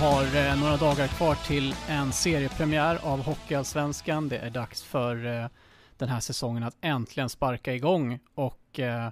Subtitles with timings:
[0.00, 4.28] Har eh, några dagar kvar till en seriepremiär av Hockeyallsvenskan.
[4.28, 5.46] Det är dags för eh,
[5.98, 9.10] den här säsongen att äntligen sparka igång och eh,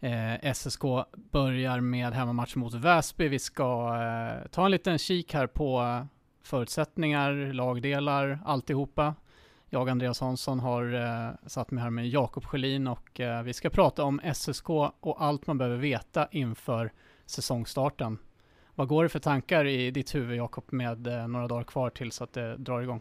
[0.00, 0.82] eh, SSK
[1.30, 3.28] börjar med hemmamatch mot Väsby.
[3.28, 6.06] Vi ska eh, ta en liten kik här på
[6.42, 9.14] förutsättningar, lagdelar, alltihopa.
[9.70, 13.70] Jag, Andreas Hansson, har eh, satt mig här med Jakob Sjölin och eh, vi ska
[13.70, 14.70] prata om SSK
[15.00, 16.92] och allt man behöver veta inför
[17.26, 18.18] säsongstarten.
[18.78, 22.22] Vad går det för tankar i ditt huvud Jakob med eh, några dagar kvar tills
[22.22, 23.00] att det drar igång?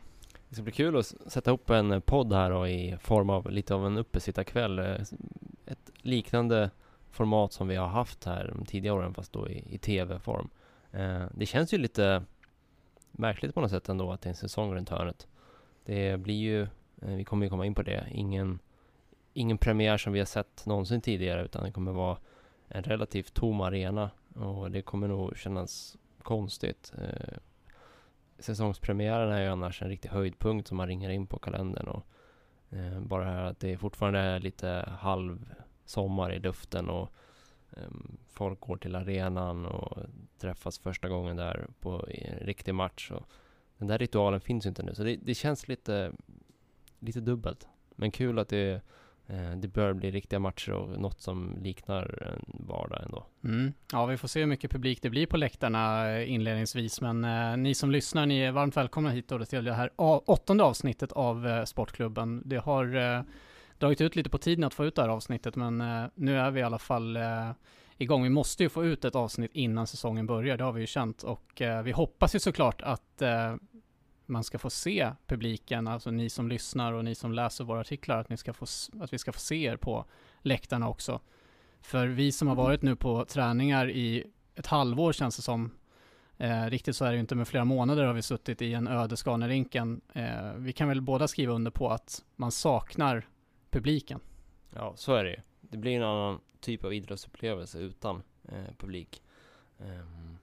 [0.50, 3.52] Det ska bli kul att sätta ihop en eh, podd här och i form av
[3.52, 4.80] lite av en uppesittarkväll.
[4.80, 5.02] Eh,
[5.66, 6.70] ett liknande
[7.12, 10.50] format som vi har haft här de tidigare åren fast då i, i tv-form.
[10.92, 12.23] Eh, det känns ju lite
[13.12, 15.28] märkligt på något sätt ändå att det är en säsong runt hörnet.
[15.86, 16.62] Det blir ju,
[17.02, 18.59] eh, vi kommer ju komma in på det, ingen,
[19.34, 22.18] ingen premiär som vi har sett någonsin tidigare utan det kommer vara
[22.68, 26.94] en relativt tom arena och det kommer nog kännas konstigt.
[26.97, 27.38] Eh,
[28.39, 32.05] säsongspremiären är ju annars en riktig höjdpunkt som man ringer in på kalendern och
[32.69, 35.53] eh, bara det här att det fortfarande är lite halv
[35.86, 37.09] sommar i luften och
[37.72, 37.89] eh,
[38.30, 39.97] folk går till arenan och
[40.38, 43.11] träffas första gången där på en riktig match.
[43.11, 43.30] Och
[43.78, 46.11] den där ritualen finns ju inte nu så det, det känns lite,
[47.00, 47.67] lite dubbelt.
[47.95, 48.81] Men kul att det
[49.28, 53.26] Eh, det bör bli riktiga matcher och något som liknar en vardag ändå.
[53.44, 53.73] Mm.
[53.92, 57.58] Ja, vi får se hur mycket publik det blir på läktarna eh, inledningsvis, men eh,
[57.58, 61.47] ni som lyssnar, ni är varmt välkomna hit då till det här åttonde avsnittet av
[61.47, 62.41] eh, Sportklubben.
[62.46, 63.22] Det har eh,
[63.78, 66.52] dragit ut lite på tiden att få ut det här avsnittet, men eh, nu är
[66.52, 67.52] vi i alla fall eh,
[67.97, 68.24] igång.
[68.24, 71.24] Vi måste ju få ut ett avsnitt innan säsongen börjar, det har vi ju känt
[71.24, 73.22] och vi hoppas ju såklart att
[74.25, 78.18] man ska få se publiken, alltså ni som lyssnar och ni som läser våra artiklar,
[78.18, 78.66] att, ni ska få,
[79.00, 80.06] att vi ska få se er på
[80.41, 81.19] läktarna också.
[81.81, 84.24] För vi som har varit nu på träningar i
[84.56, 85.72] ett halvår känns det som,
[86.38, 88.88] eh, riktigt så är det ju inte, men flera månader har vi suttit i en
[88.88, 90.02] öde Scanarinken.
[90.13, 93.28] Eh, vi kan väl båda skriva under på att man saknar
[93.69, 94.19] publiken.
[94.74, 95.40] Ja, så är det ju.
[95.62, 99.22] Det blir en annan typ av idrottsupplevelse utan eh, publik.
[99.78, 100.38] Um,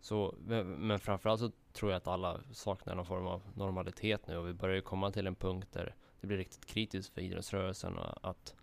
[0.00, 0.34] så,
[0.78, 4.52] men framförallt så tror jag att alla saknar någon form av normalitet nu och vi
[4.52, 8.54] börjar ju komma till en punkt där det blir riktigt kritiskt för idrottsrörelsen att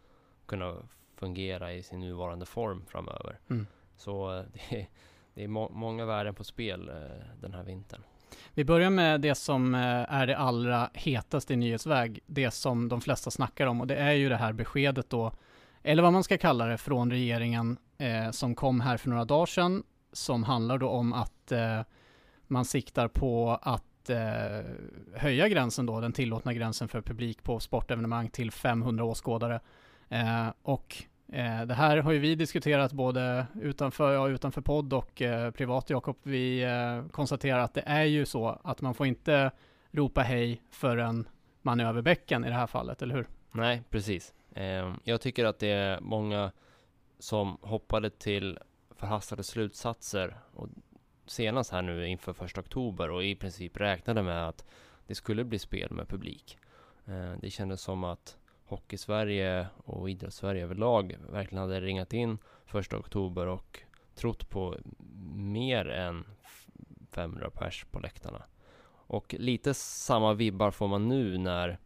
[0.46, 0.76] kunna
[1.16, 3.40] fungera i sin nuvarande form framöver.
[3.50, 3.68] Mm.
[3.96, 4.88] Så eh, det är,
[5.34, 6.96] det är må många värden på spel eh,
[7.42, 8.02] den här vintern.
[8.54, 13.02] Vi börjar med det som eh, är det allra hetaste i nyhetsväg, det som de
[13.02, 15.32] flesta snackar om och det är ju det här beskedet då,
[15.84, 19.46] eller vad man ska kalla det, från regeringen eh, som kom här för några dagar
[19.46, 19.84] sedan,
[20.14, 21.82] som handlar då om att eh,
[22.52, 24.66] man siktar på att eh,
[25.16, 29.60] höja gränsen då, den tillåtna gränsen för publik på sportevenemang till 500 åskådare.
[30.10, 31.04] Eh, och
[31.34, 35.90] eh, det här har ju vi diskuterat både utanför, ja, utanför podd och eh, privat
[35.90, 36.18] Jakob.
[36.24, 39.52] Vi eh, konstaterar att det är ju så att man får inte
[39.92, 41.28] ropa hej förrän
[41.62, 43.28] man är över bäcken i det här fallet, eller hur?
[43.52, 44.34] Nej, precis.
[44.56, 46.52] Eh, jag tycker att det är många
[47.20, 48.60] som hoppade till
[48.96, 50.68] förhastade slutsatser och
[51.31, 54.66] senast här nu inför första oktober och i princip räknade med att
[55.08, 56.58] det skulle bli spel med publik.
[57.06, 63.47] Eh, det kändes som att Hockey-Sverige och Idrotts-Sverige överlag verkligen hade ringat in första oktober
[63.47, 63.80] och
[64.16, 64.78] trott på
[65.36, 66.25] mer än
[67.12, 68.44] 500 pers på läktarna.
[68.91, 71.80] Och lite samma vibbar får man nu när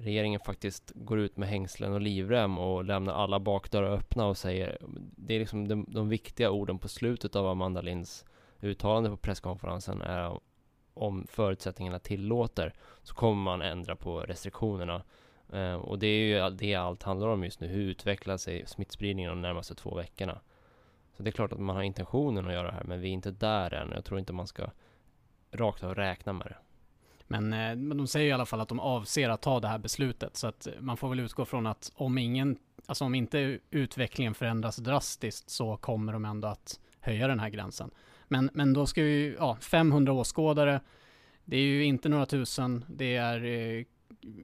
[0.00, 4.78] regeringen faktiskt går ut med hängslen och livrem och lämnar alla bakdörrar öppna och säger
[5.16, 8.24] Det är liksom de, de viktiga orden på slutet av Amanda Linds
[8.60, 10.40] uttalande på presskonferensen är
[10.94, 15.02] om förutsättningarna tillåter så kommer man ändra på restriktionerna.
[15.52, 17.66] Eh, och det är ju det allt handlar om just nu.
[17.66, 20.40] Hur utvecklar sig smittspridningen de närmaste två veckorna?
[21.16, 23.12] Så det är klart att man har intentionen att göra det här, men vi är
[23.12, 23.90] inte där än.
[23.94, 24.70] Jag tror inte man ska
[25.50, 26.56] rakt av räkna med det.
[27.30, 29.78] Men, eh, men de säger i alla fall att de avser att ta det här
[29.78, 30.36] beslutet.
[30.36, 34.76] Så att man får väl utgå från att om ingen, alltså om inte utvecklingen förändras
[34.76, 37.90] drastiskt så kommer de ändå att höja den här gränsen.
[38.28, 40.80] Men, men då ska vi, ja, 500 åskådare,
[41.44, 43.84] det är ju inte några tusen, det är eh,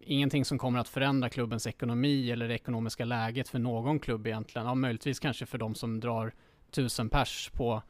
[0.00, 4.66] ingenting som kommer att förändra klubbens ekonomi eller det ekonomiska läget för någon klubb egentligen.
[4.66, 6.32] Ja, möjligtvis kanske för de som drar
[6.70, 7.82] tusen pers på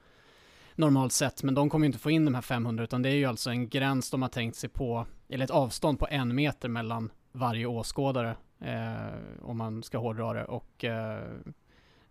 [0.77, 3.25] normalt sett, men de kommer inte få in de här 500, utan det är ju
[3.25, 7.11] alltså en gräns de har tänkt sig på, eller ett avstånd på en meter mellan
[7.33, 10.45] varje åskådare, eh, om man ska hårdra det.
[10.45, 11.23] Och eh,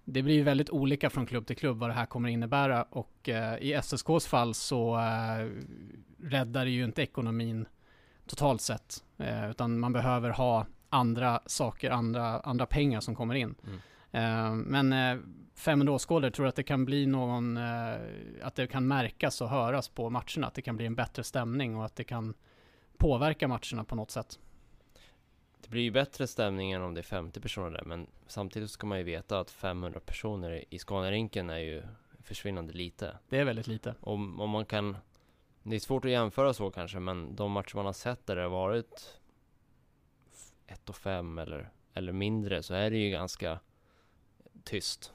[0.04, 3.30] det blir ju väldigt olika från klubb till klubb vad det här kommer innebära och
[3.30, 5.50] eh, i SSKs fall så eh,
[6.20, 7.66] räddar det ju inte ekonomin
[8.26, 13.56] totalt sett, eh, utan man behöver ha andra saker, andra, andra pengar som kommer in.
[13.64, 13.80] Mm.
[14.12, 14.94] Eh, men
[15.56, 17.96] 500 eh, åskådare, tror att det kan bli någon, eh,
[18.42, 21.75] att det kan märkas och höras på matcherna, att det kan bli en bättre stämning
[21.75, 22.34] och att det kan
[22.98, 24.40] påverka matcherna på något sätt?
[25.62, 28.88] Det blir ju bättre stämning än om det är 50 personer där, men samtidigt ska
[28.88, 31.84] man ju veta att 500 personer i Scaniarinken är ju
[32.24, 33.18] försvinnande lite.
[33.30, 33.96] Det är väldigt lite.
[34.00, 34.98] Om, om man kan
[35.68, 38.42] det är svårt att jämföra så kanske, men de matcher man har sett där det
[38.42, 39.19] har varit
[40.68, 43.60] 1 och 5 eller, eller mindre så är det ju ganska
[44.63, 45.13] tyst.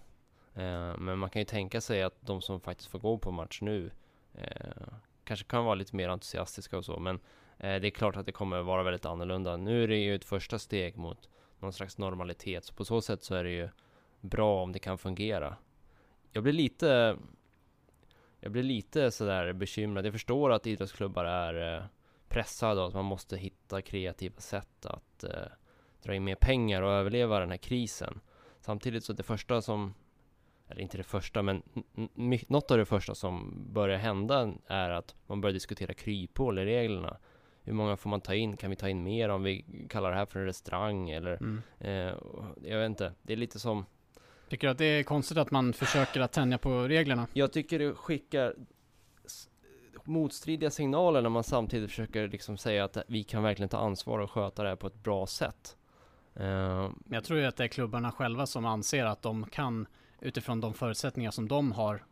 [0.55, 3.59] Eh, men man kan ju tänka sig att de som faktiskt får gå på match
[3.63, 3.91] nu
[4.35, 4.93] eh,
[5.25, 7.17] kanske kan vara lite mer entusiastiska och så, men
[7.59, 9.57] eh, det är klart att det kommer vara väldigt annorlunda.
[9.57, 13.25] Nu är det ju ett första steg mot någon slags normalitet, så på så sätt
[13.25, 13.69] så är det ju
[14.21, 15.57] bra om det kan fungera.
[16.33, 17.17] Jag blir lite
[18.41, 20.07] jag blir lite sådär bekymrad.
[20.07, 21.85] Jag förstår att idrottsklubbar är eh,
[22.29, 25.31] pressade och att man måste hitta kreativa sätt att eh,
[26.03, 28.21] dra in mer pengar och överleva den här krisen.
[28.61, 29.95] Samtidigt så det första som,
[30.71, 31.63] eller inte det första, men
[32.47, 37.17] något av det första som börjar hända är att man börjar diskutera kryphål i reglerna.
[37.63, 38.57] Hur många får man ta in?
[38.57, 41.11] Kan vi ta in mer om vi kallar det här för en restaurang?
[41.11, 41.63] Eller, mm.
[41.79, 42.15] eh,
[42.63, 43.87] jag vet inte, det är lite som
[44.49, 47.27] Tycker du att det är konstigt att man försöker att tänja på reglerna?
[47.33, 48.55] Jag tycker det skickar
[50.05, 54.31] motstridiga signaler när man samtidigt försöker liksom säga att vi kan verkligen ta ansvar och
[54.31, 55.77] sköta det här på ett bra sätt.
[56.41, 59.87] Uh, jag tror ju att det är klubbarna själva som anser att de kan
[60.21, 62.05] utifrån de förutsättningar som de har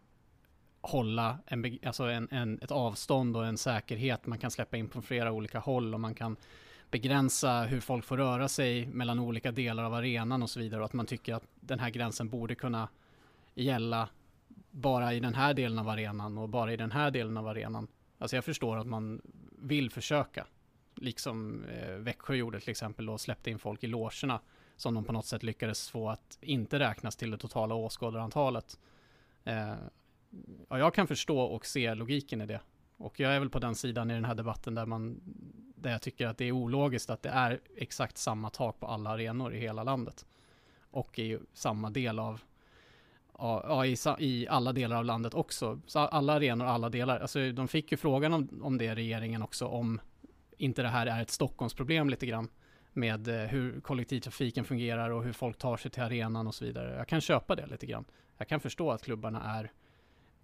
[0.80, 4.26] hålla en, alltså en, en, ett avstånd och en säkerhet.
[4.26, 6.36] Man kan släppa in på flera olika håll och man kan
[6.90, 10.86] begränsa hur folk får röra sig mellan olika delar av arenan och så vidare och
[10.86, 12.88] att man tycker att den här gränsen borde kunna
[13.54, 14.08] gälla
[14.70, 17.88] bara i den här delen av arenan och bara i den här delen av arenan.
[18.18, 19.22] Alltså jag förstår att man
[19.58, 20.46] vill försöka,
[20.94, 24.40] liksom eh, Växjö gjorde till exempel och släppte in folk i logerna
[24.78, 28.78] som de på något sätt lyckades få att inte räknas till det totala åskådarantalet.
[29.44, 29.74] Eh,
[30.68, 32.60] ja, jag kan förstå och se logiken i det.
[32.96, 35.20] Och jag är väl på den sidan i den här debatten där man
[35.74, 39.10] där jag tycker att det är ologiskt att det är exakt samma tak på alla
[39.10, 40.26] arenor i hela landet.
[40.90, 42.40] Och i samma del av,
[43.38, 45.80] ja, i, i alla delar av landet också.
[45.86, 47.20] Så alla arenor, alla delar.
[47.20, 50.00] Alltså de fick ju frågan om, om det, regeringen också, om
[50.56, 52.48] inte det här är ett Stockholmsproblem lite grann.
[52.98, 56.96] Med eh, hur kollektivtrafiken fungerar och hur folk tar sig till arenan och så vidare.
[56.96, 58.04] Jag kan köpa det lite grann.
[58.36, 59.72] Jag kan förstå att klubbarna är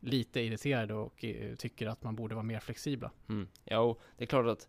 [0.01, 3.11] lite irriterade och eh, tycker att man borde vara mer flexibla.
[3.29, 3.49] Mm.
[3.65, 4.69] Ja, det är klart att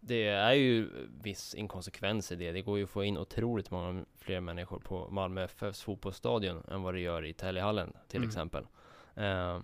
[0.00, 0.88] det är ju
[1.22, 2.52] viss inkonsekvens i det.
[2.52, 6.82] Det går ju att få in otroligt många fler människor på Malmö FFs fotbollsstadion än
[6.82, 8.28] vad det gör i Täljehallen till mm.
[8.28, 8.66] exempel.
[9.18, 9.60] Uh,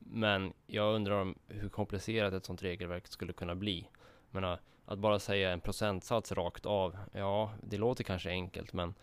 [0.00, 3.88] men jag undrar om hur komplicerat ett sånt regelverk skulle kunna bli.
[4.30, 8.94] Men uh, att bara säga en procentsats rakt av, ja, det låter kanske enkelt, men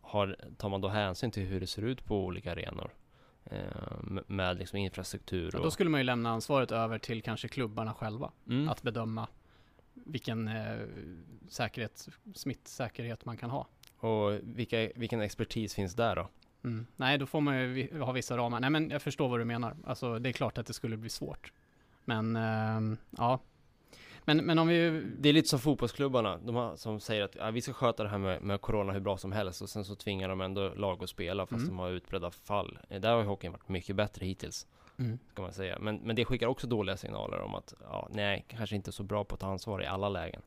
[0.00, 2.90] har, tar man då hänsyn till hur det ser ut på olika arenor?
[3.52, 5.48] Uh, med liksom infrastruktur.
[5.48, 5.60] Och...
[5.60, 8.32] Ja, då skulle man ju lämna ansvaret över till kanske klubbarna själva.
[8.48, 8.68] Mm.
[8.68, 9.28] Att bedöma
[10.04, 10.78] vilken eh,
[11.48, 13.66] säkerhet, smittsäkerhet man kan ha.
[13.98, 16.28] Och vilka, vilken expertis finns där då?
[16.64, 16.86] Mm.
[16.96, 18.60] Nej, då får man ju ha vissa ramar.
[18.60, 19.76] Nej, men jag förstår vad du menar.
[19.84, 21.52] Alltså, det är klart att det skulle bli svårt.
[22.04, 23.40] Men, eh, ja.
[24.26, 25.02] Men, men om vi...
[25.18, 28.08] Det är lite som fotbollsklubbarna, de har, som säger att ja, vi ska sköta det
[28.08, 31.02] här med, med corona hur bra som helst och sen så tvingar de ändå lag
[31.02, 31.68] att spela fast mm.
[31.68, 32.78] de har utbredda fall.
[32.88, 34.66] Där har ju hockeyn varit mycket bättre hittills.
[34.98, 35.18] Mm.
[35.32, 35.78] Ska man säga.
[35.80, 39.24] Men, men det skickar också dåliga signaler om att, ja, nej, kanske inte så bra
[39.24, 40.42] på att ta ansvar i alla lägen.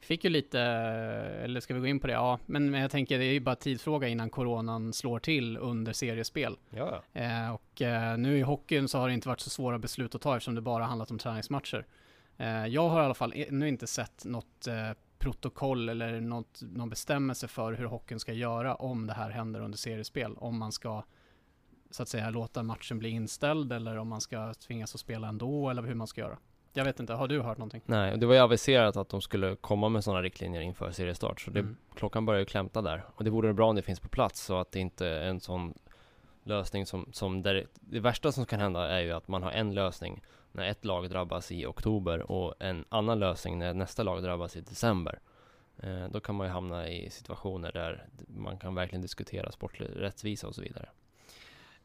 [0.00, 2.12] Fick ju lite, eller ska vi gå in på det?
[2.12, 6.56] Ja, men jag tänker det är ju bara tidsfråga innan coronan slår till under seriespel.
[6.70, 7.02] Ja.
[7.12, 10.20] Eh, och eh, nu i hockeyn så har det inte varit så svåra beslut att
[10.20, 11.86] ta eftersom det bara handlat om träningsmatcher.
[12.36, 16.90] Eh, jag har i alla fall ännu inte sett något eh, protokoll eller något, någon
[16.90, 20.36] bestämmelse för hur hockeyn ska göra om det här händer under seriespel.
[20.36, 21.04] Om man ska
[21.90, 25.70] så att säga låta matchen bli inställd eller om man ska tvingas att spela ändå
[25.70, 26.38] eller hur man ska göra.
[26.72, 27.82] Jag vet inte, har du hört någonting?
[27.86, 31.50] Nej, det var ju aviserat att de skulle komma med sådana riktlinjer inför seriestart, så
[31.50, 31.76] det, mm.
[31.94, 33.04] klockan börjar ju klämta där.
[33.14, 35.40] Och det vore bra om det finns på plats så att det inte är en
[35.40, 35.74] sån
[36.42, 39.74] lösning som, som där, det värsta som kan hända är ju att man har en
[39.74, 40.22] lösning
[40.54, 44.60] när ett lag drabbas i oktober och en annan lösning när nästa lag drabbas i
[44.60, 45.18] december.
[45.76, 50.46] Eh, då kan man ju hamna i situationer där man kan verkligen diskutera sportlig rättvisa
[50.46, 50.88] och så vidare.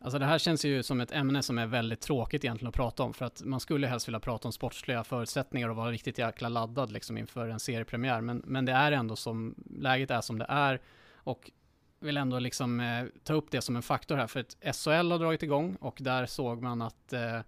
[0.01, 3.03] Alltså det här känns ju som ett ämne som är väldigt tråkigt egentligen att prata
[3.03, 6.49] om för att man skulle helst vilja prata om sportsliga förutsättningar och vara riktigt jäkla
[6.49, 8.21] laddad liksom inför en seriepremiär.
[8.21, 10.81] Men, men det är ändå som, läget är som det är
[11.13, 11.51] och
[11.99, 15.19] vill ändå liksom eh, ta upp det som en faktor här för att SHL har
[15.19, 17.39] dragit igång och där såg man att eh,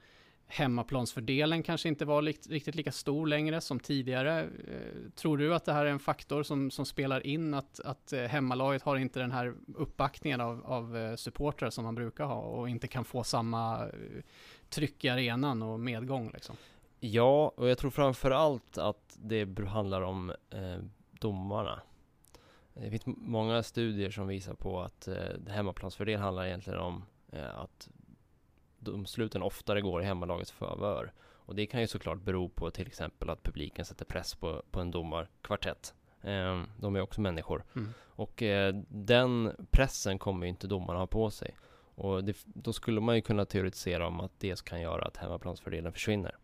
[0.51, 4.41] hemmaplansfördelen kanske inte var likt, riktigt lika stor längre som tidigare.
[4.41, 8.13] Eh, tror du att det här är en faktor som, som spelar in att, att
[8.13, 12.41] eh, hemmalaget har inte den här uppbackningen av, av eh, supportrar som man brukar ha
[12.41, 13.87] och inte kan få samma
[14.69, 16.55] tryck i arenan och medgång liksom?
[17.03, 21.81] Ja, och jag tror framförallt att det handlar om eh, domarna.
[22.73, 25.15] Det finns många studier som visar på att eh,
[25.47, 27.89] hemmaplansfördel handlar egentligen om eh, att
[28.81, 31.13] domsluten oftare går i hemmalagets favör.
[31.21, 34.79] Och det kan ju såklart bero på till exempel att publiken sätter press på, på
[34.79, 35.93] en domarkvartett.
[36.21, 37.63] Eh, de är också människor.
[37.75, 37.93] Mm.
[37.99, 41.57] Och eh, den pressen kommer ju inte domarna ha på sig.
[41.95, 45.93] Och det, då skulle man ju kunna teoretisera om att det kan göra att hemmaplansfördelen
[45.93, 46.37] försvinner.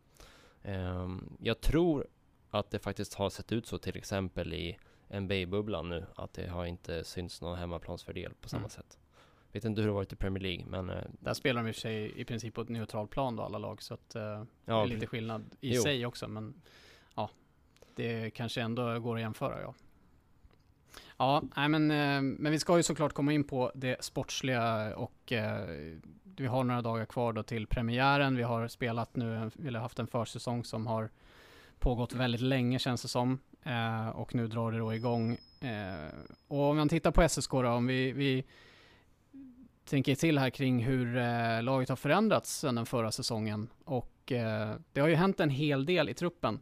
[0.62, 1.08] Eh,
[1.40, 2.08] jag tror
[2.50, 4.78] att det faktiskt har sett ut så till exempel i
[5.10, 8.70] NBA-bubblan nu, att det har inte synts någon hemmaplansfördel på samma mm.
[8.70, 8.98] sätt.
[9.52, 10.90] Vet inte hur det varit i Premier League, men...
[10.90, 13.44] Eh, Där spelar de i och för sig i princip på ett neutralt plan då,
[13.44, 15.82] alla lag, så att uh, ja, det är lite skillnad i jo.
[15.82, 16.62] sig också, men
[17.16, 17.30] ja,
[17.96, 19.74] det kanske ändå går att jämföra, ja.
[21.18, 25.32] Ja, nej men, uh, men vi ska ju såklart komma in på det sportsliga och
[25.32, 28.36] uh, vi har några dagar kvar då till premiären.
[28.36, 31.10] Vi har spelat nu, eller haft en försäsong som har
[31.80, 33.40] pågått väldigt länge känns det som.
[34.14, 35.38] och nu drar det då igång.
[36.48, 38.46] och om man tittar på SSK då, om vi, vi
[39.88, 43.70] tänker till här kring hur eh, laget har förändrats sedan den förra säsongen.
[43.86, 46.60] Och eh, det har ju hänt en hel del i truppen.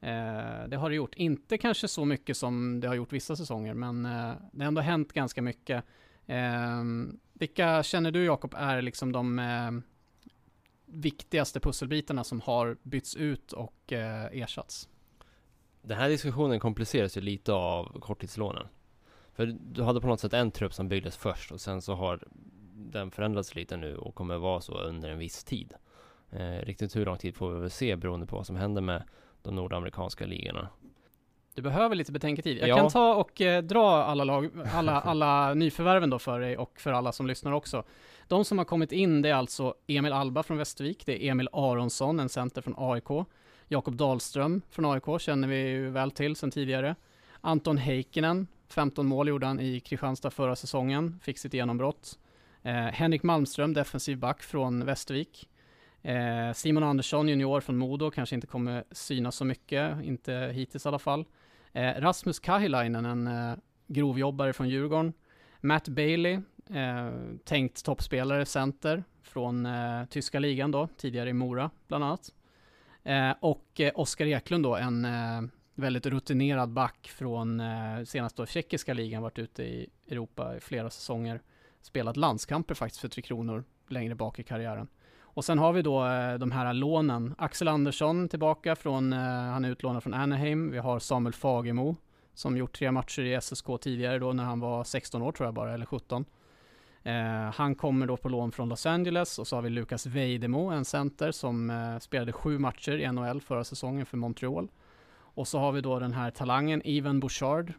[0.00, 1.14] Eh, det har det gjort.
[1.14, 4.80] Inte kanske så mycket som det har gjort vissa säsonger, men eh, det har ändå
[4.80, 5.84] hänt ganska mycket.
[6.26, 6.82] Eh,
[7.32, 9.70] vilka känner du Jakob är liksom de eh,
[10.86, 14.88] viktigaste pusselbitarna som har bytts ut och eh, ersatts?
[15.82, 18.66] Den här diskussionen kompliceras ju lite av korttidslånen.
[19.34, 22.24] För du hade på något sätt en trupp som byggdes först och sen så har
[22.90, 25.74] den förändrats lite nu och kommer vara så under en viss tid.
[26.30, 29.02] Eh, riktigt hur lång tid får vi väl se beroende på vad som händer med
[29.42, 30.68] de nordamerikanska ligorna.
[31.54, 32.58] Du behöver lite betänketid.
[32.58, 32.76] Jag ja.
[32.76, 36.92] kan ta och eh, dra alla, lag, alla, alla nyförvärven då för dig och för
[36.92, 37.84] alla som lyssnar också.
[38.28, 41.48] De som har kommit in det är alltså Emil Alba från Västervik, det är Emil
[41.52, 43.26] Aronsson, en center från AIK.
[43.68, 46.94] Jakob Dahlström från AIK känner vi ju väl till sedan tidigare.
[47.40, 52.18] Anton Heikkinen, 15 mål gjorde han i Kristianstad förra säsongen, fick sitt genombrott.
[52.62, 55.48] Eh, Henrik Malmström, defensiv back från Västervik.
[56.02, 60.88] Eh, Simon Andersson, junior från Modo, kanske inte kommer synas så mycket, inte hittills i
[60.88, 61.24] alla fall.
[61.72, 63.54] Eh, Rasmus Kahilainen, en eh,
[63.86, 65.12] grovjobbare från Djurgården.
[65.60, 66.32] Matt Bailey,
[66.70, 67.10] eh,
[67.44, 72.32] tänkt toppspelare, center från eh, tyska ligan då, tidigare i Mora bland annat.
[73.02, 75.42] Eh, och eh, Oskar Eklund då, en eh,
[75.74, 80.90] väldigt rutinerad back från eh, senast då tjeckiska ligan, varit ute i Europa i flera
[80.90, 81.40] säsonger
[81.82, 84.88] spelat landskamper faktiskt för Tre Kronor längre bak i karriären.
[85.20, 87.34] Och sen har vi då eh, de här lånen.
[87.38, 90.70] Axel Andersson tillbaka från, eh, han är utlånad från Anaheim.
[90.70, 91.96] Vi har Samuel Fagemo
[92.34, 95.54] som gjort tre matcher i SSK tidigare då när han var 16 år tror jag
[95.54, 96.24] bara, eller 17.
[97.02, 97.14] Eh,
[97.54, 100.84] han kommer då på lån från Los Angeles och så har vi Lukas Vejdemo, en
[100.84, 104.68] center som eh, spelade sju matcher i NHL förra säsongen för Montreal.
[105.14, 107.72] Och så har vi då den här talangen Ivan Bouchard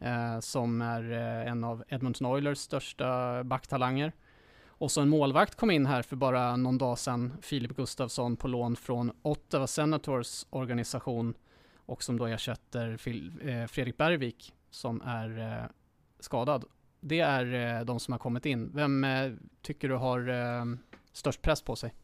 [0.00, 4.12] eh, som är eh, en av Edmonton Oilers största backtalanger.
[4.66, 8.48] Och så en målvakt kom in här för bara någon dag sedan, Filip Gustafsson på
[8.48, 11.34] lån från Ottawa Senators organisation
[11.76, 15.64] och som då ersätter Fil eh, Fredrik Bergvik som är eh,
[16.20, 16.64] skadad.
[17.00, 18.70] Det är eh, de som har kommit in.
[18.74, 20.64] Vem eh, tycker du har eh,
[21.12, 21.94] störst press på sig?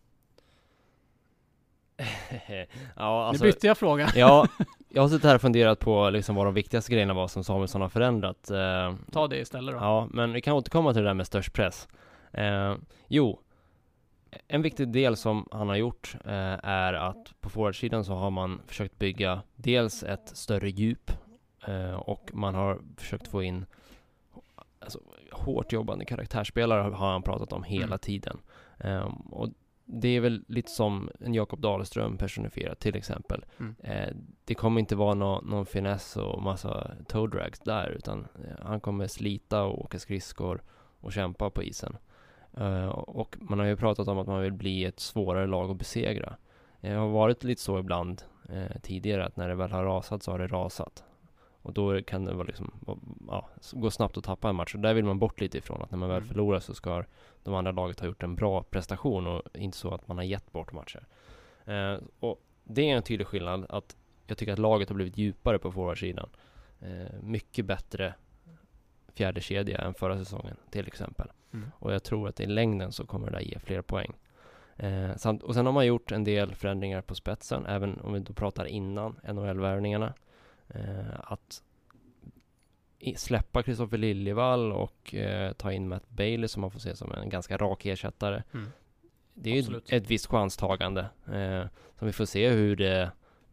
[2.96, 4.10] ja, alltså, nu bytte jag fråga.
[4.14, 4.48] ja,
[4.88, 7.80] jag har suttit här och funderat på liksom vad de viktigaste grejerna var som Samuelsson
[7.80, 8.50] har förändrat.
[8.50, 9.80] Eh, Ta det istället då.
[9.80, 11.88] Ja, men vi kan återkomma till det där med störst press.
[12.32, 12.74] Eh,
[13.08, 13.40] jo,
[14.48, 18.60] en viktig del som han har gjort eh, är att på forwardsidan så har man
[18.66, 21.10] försökt bygga dels ett större djup
[21.66, 23.66] eh, och man har försökt få in
[24.78, 25.00] alltså,
[25.32, 27.98] hårt jobbande karaktärsspelare har han pratat om hela mm.
[27.98, 28.38] tiden.
[28.78, 29.48] Um, och
[29.88, 33.44] det är väl lite som en Jakob Dahlström personifierad till exempel.
[33.58, 33.76] Mm.
[33.82, 38.64] Eh, det kommer inte vara no någon finess och massa toe drags där, utan eh,
[38.66, 40.62] han kommer slita och åka skridskor
[41.00, 41.96] och kämpa på isen.
[42.56, 45.78] Eh, och man har ju pratat om att man vill bli ett svårare lag att
[45.78, 46.36] besegra.
[46.80, 50.30] Det har varit lite så ibland eh, tidigare, att när det väl har rasat så
[50.30, 51.04] har det rasat.
[51.66, 52.72] Och då kan det vara liksom,
[53.28, 54.74] ja, gå snabbt att tappa en match.
[54.74, 56.28] Och där vill man bort lite ifrån, att när man väl Mm.
[56.28, 57.04] förlorar så ska
[57.42, 60.52] de andra laget ha gjort en bra prestation och inte så att man har gett
[60.52, 61.06] bort matcher.
[61.64, 63.96] Eh, och det är en tydlig skillnad, att
[64.26, 66.28] jag tycker att laget har blivit djupare på forwardsidan.
[66.80, 68.14] Eh, mycket bättre
[69.14, 71.28] fjärde kedja än förra säsongen till exempel.
[71.52, 71.72] Mm.
[71.78, 74.12] Och jag tror att i längden så kommer det där ge fler poäng.
[74.76, 78.20] Eh, samt, och sen har man gjort en del förändringar på spetsen, även om vi
[78.20, 80.14] då pratar innan NHL-värvningarna.
[80.68, 81.62] Eh, att
[83.16, 87.28] släppa Kristoffer Liljevall och eh, ta in Matt Bailey som man får se som en
[87.28, 88.42] ganska rak ersättare.
[88.54, 88.66] Mm.
[89.34, 89.84] Det är ju Absolut.
[89.84, 91.00] ett, ett visst chanstagande.
[91.32, 91.64] Eh,
[91.98, 93.10] så vi får se hur det,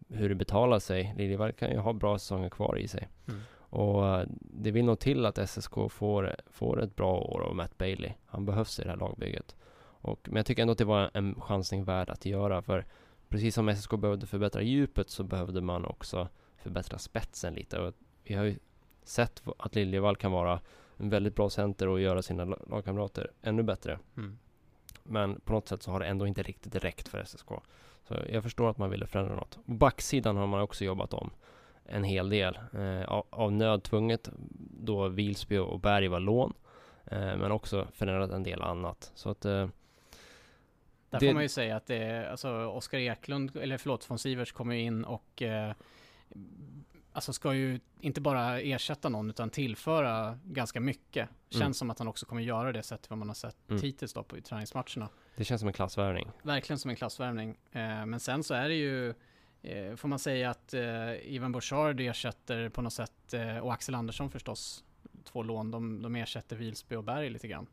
[0.09, 1.13] hur det betalar sig.
[1.17, 3.09] Liljevall kan ju ha bra säsonger kvar i sig.
[3.27, 3.41] Mm.
[3.75, 8.11] Och det vill nog till att SSK får, får ett bra år av Matt Bailey.
[8.25, 9.55] Han behövs i det här lagbygget.
[10.03, 12.61] Och, men jag tycker ändå att det var en chansning värd att göra.
[12.61, 12.85] För
[13.29, 16.27] precis som SSK behövde förbättra djupet så behövde man också
[16.63, 17.79] förbättra spetsen lite.
[17.79, 17.93] Och
[18.23, 18.55] vi har ju
[19.03, 20.59] sett att Liljevall kan vara
[20.97, 23.99] en väldigt bra center och göra sina lag- lagkamrater ännu bättre.
[24.17, 24.37] Mm.
[25.03, 27.47] Men på något sätt så har det ändå inte riktigt räckt för SSK.
[28.07, 29.59] Så jag förstår att man ville förändra något.
[29.65, 31.29] Backsidan har man också jobbat om
[31.85, 32.59] en hel del.
[32.73, 34.29] Eh, av, av nöd tvunget
[34.83, 36.53] då Vilsby och Berg var lån.
[37.05, 39.11] Eh, men också förändrat en del annat.
[39.15, 39.67] Så att eh,
[41.09, 44.51] Där Det- får man ju säga att det alltså Oskar Eklund, eller förlåt, von Sivers
[44.51, 45.73] kommer ju in och eh,
[47.11, 51.29] alltså ska ju inte bara ersätta någon utan tillföra ganska mycket.
[51.49, 51.73] Känns Mm.
[51.73, 53.81] som att han också kommer göra det sett vad man har sett Mm.
[53.81, 55.09] hittills då på i träningsmatcherna.
[55.35, 56.31] det känns som en klassvärvning.
[56.43, 57.49] Verkligen som en klassvärvning.
[57.71, 59.13] Eh, men sen så är det ju,
[59.61, 63.95] eh, får man säga att eh, Ivan Bouchard ersätter på något sätt, eh, och Axel
[63.95, 64.83] Andersson förstås,
[65.23, 67.67] två lån, de, de ersätter Vilsby och Berg lite grann.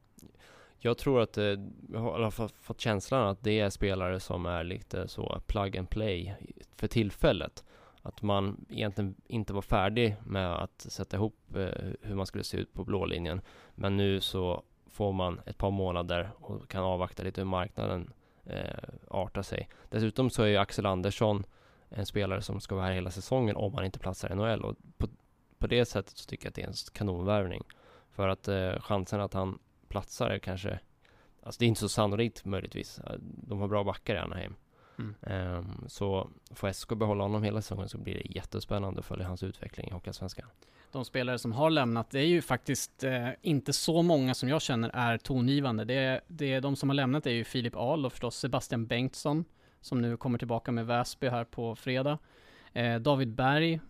[0.78, 1.44] Jag tror att, eh,
[1.92, 5.40] jag har i alla fall fått känslan att det är spelare som är lite så
[5.46, 6.34] plug and play
[6.76, 7.64] för tillfället.
[8.02, 11.68] Att man egentligen inte var färdig med att sätta ihop eh,
[12.00, 13.40] hur man skulle se ut på blå linjen.
[13.74, 18.12] Men nu så får man ett par månader och kan avvakta lite hur marknaden
[18.44, 19.68] eh, artar sig.
[19.88, 21.44] Dessutom så är ju Axel Andersson
[21.88, 24.64] en spelare som ska vara här hela säsongen om han inte platsar i NHL.
[24.64, 25.06] Och på,
[25.58, 27.62] på det sättet så tycker jag att det är en kanonvärvning.
[28.10, 29.58] För att eh, chansen att han
[29.88, 30.80] platsar är kanske
[31.42, 32.98] Alltså det är inte så sannolikt möjligtvis.
[32.98, 34.54] Eh, de har bra backar i Anaheim.
[35.00, 35.14] Mm.
[35.22, 39.42] Ehm, så får SK behålla honom hela säsongen så blir det jättespännande att följa hans
[39.42, 40.46] utveckling i Hockeyallsvenskan.
[40.92, 44.62] de spelare som har lämnat, det är ju faktiskt eh, inte så många som jag
[44.62, 45.84] känner är tongivande.
[45.84, 49.44] Det det är de som har lämnat är ju Filip Ahl och förstås Sebastian Bengtsson,
[49.80, 52.18] som nu kommer tillbaka med Väsby här på fredag.
[52.72, 53.80] Eh, David Berg,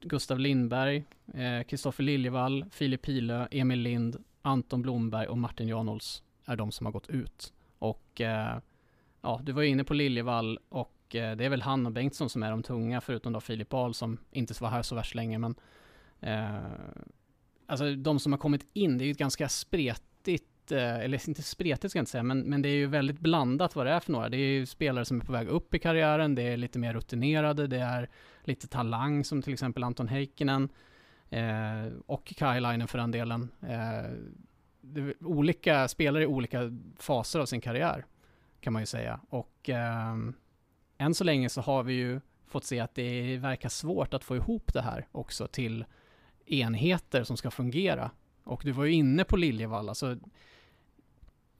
[0.00, 6.56] Gustav Lindberg, eh, Kristoffer Liljevall, Filip Pilö, Emil Lind, Anton Blomberg och Martin Janholz är
[6.56, 7.52] de som har gått ut.
[7.78, 8.58] Och eh,
[9.22, 12.30] ja, du var ju inne på Liljevall och eh, det är väl han och Bengtsson
[12.30, 15.38] som är de tunga, förutom då Filip Ahl som inte var här så värst länge,
[15.38, 15.54] men
[16.20, 16.56] Eh,
[17.66, 21.42] alltså de som har kommit in, det är ju ett ganska spretigt, eh, eller inte
[21.42, 24.00] spretigt ska jag inte säga, men, men det är ju väldigt blandat vad det är
[24.00, 24.28] för några.
[24.28, 26.94] Det är ju spelare som är på väg upp i karriären, det är lite mer
[26.94, 28.08] rutinerade, det är
[28.44, 30.68] lite talang som till exempel Anton Heikkinen
[31.30, 33.48] eh, och Kailainen för den delen.
[33.62, 34.10] Eh,
[35.20, 36.60] olika spelare i olika
[36.96, 38.04] faser av sin karriär
[38.66, 39.20] kan man ju säga.
[39.28, 40.16] Och eh,
[40.98, 44.36] än så länge så har vi ju fått se att det verkar svårt att få
[44.36, 45.84] ihop det här också till
[46.46, 48.10] enheter som ska fungera.
[48.44, 50.16] Och du var ju inne på Liljevall, alltså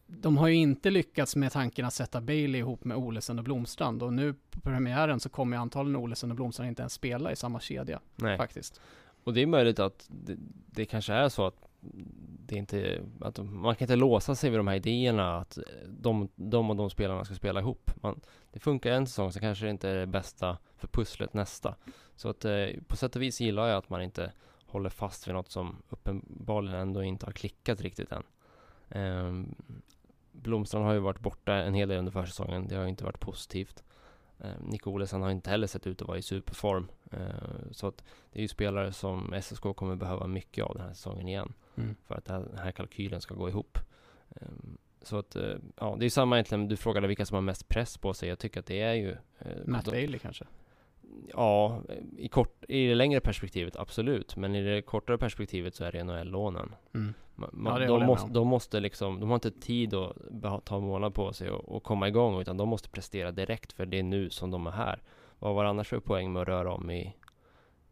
[0.06, 4.02] de har ju inte lyckats med tanken att sätta Bailey ihop med Olesen och Blomstrand
[4.02, 7.36] och nu på premiären så kommer ju antagligen Olesen och Blomstrand inte ens spela i
[7.36, 8.36] samma kedja Nej.
[8.36, 8.80] faktiskt.
[9.24, 11.68] Och det är möjligt att det, det kanske är så att
[12.46, 16.70] det inte, att man kan inte låsa sig vid de här idéerna att de, de
[16.70, 17.90] och de spelarna ska spela ihop.
[18.02, 18.20] Man,
[18.52, 21.74] det funkar en säsong, så kanske det inte är det bästa för pusslet nästa.
[22.16, 24.32] Så att eh, på sätt och vis gillar jag att man inte
[24.66, 28.22] håller fast vid något som uppenbarligen ändå inte har klickat riktigt än.
[28.88, 29.54] Ehm,
[30.32, 32.68] Blomstrand har ju varit borta en hel del under försäsongen.
[32.68, 33.84] Det har ju inte varit positivt.
[34.40, 36.88] Eh, Nico Olesen har inte heller sett ut att vara i superform.
[37.12, 37.20] Eh,
[37.70, 41.28] så att det är ju spelare som SSK kommer behöva mycket av den här säsongen
[41.28, 41.52] igen.
[41.76, 41.96] Mm.
[42.06, 43.78] För att här- den här kalkylen ska gå ihop.
[44.30, 44.48] Eh,
[45.02, 46.68] så att, eh, ja, det är samma egentligen.
[46.68, 48.28] Du frågade vilka som har mest press på sig.
[48.28, 49.16] Jag tycker att det är ju...
[49.66, 50.44] Matt de- Bailey kanske?
[51.32, 51.82] Ja,
[52.16, 54.36] i, kort, i det längre perspektivet absolut.
[54.36, 56.74] Men i det kortare perspektivet så är det NHL-lånen.
[56.94, 57.14] Mm.
[57.64, 61.32] Ja, de, måste, de måste liksom, de har inte tid att ta en månad på
[61.32, 64.50] sig och, och komma igång utan de måste prestera direkt för det är nu som
[64.50, 65.02] de är här.
[65.38, 67.16] Vad var annars för poäng med att röra om i,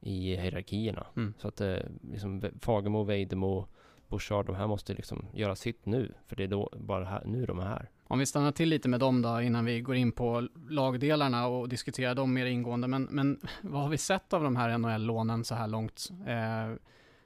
[0.00, 1.06] i hierarkierna?
[1.16, 1.34] Mm.
[1.38, 1.76] Så att eh,
[2.12, 3.66] liksom Fagemo, Vejdemo,
[4.08, 6.14] Bouchard, de här måste liksom göra sitt nu.
[6.26, 7.90] För det är då, bara här, nu de är här.
[8.06, 11.68] Om vi stannar till lite med dem då innan vi går in på lagdelarna och
[11.68, 12.88] diskuterar dem mer ingående.
[12.88, 16.08] Men, men vad har vi sett av de här NHL-lånen så här långt?
[16.26, 16.76] Eh,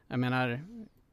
[0.09, 0.61] jag menar,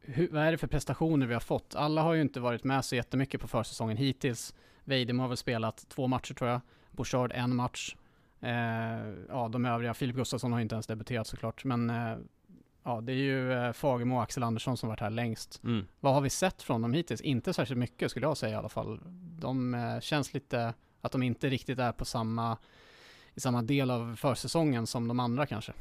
[0.01, 1.75] hur, vad är det för prestationer vi har fått?
[1.75, 4.53] Alla har ju inte varit med så jättemycket på försäsongen hittills.
[4.83, 6.61] Weidemo har väl spelat två matcher tror jag.
[6.91, 7.95] Bouchard en match.
[8.39, 12.17] Eh, ja, de övriga, Filip Gustafsson har inte ens debuterat såklart, men eh,
[12.85, 15.63] ja, det är ju eh, Fagemo och Axel Andersson som varit här längst.
[15.63, 15.87] Mm.
[15.99, 17.21] Vad har vi sett från dem hittills?
[17.21, 18.99] Inte särskilt mycket skulle jag säga i alla fall.
[19.39, 22.57] De eh, känns lite att de inte riktigt är på samma,
[23.33, 25.73] i samma del av försäsongen som de andra kanske.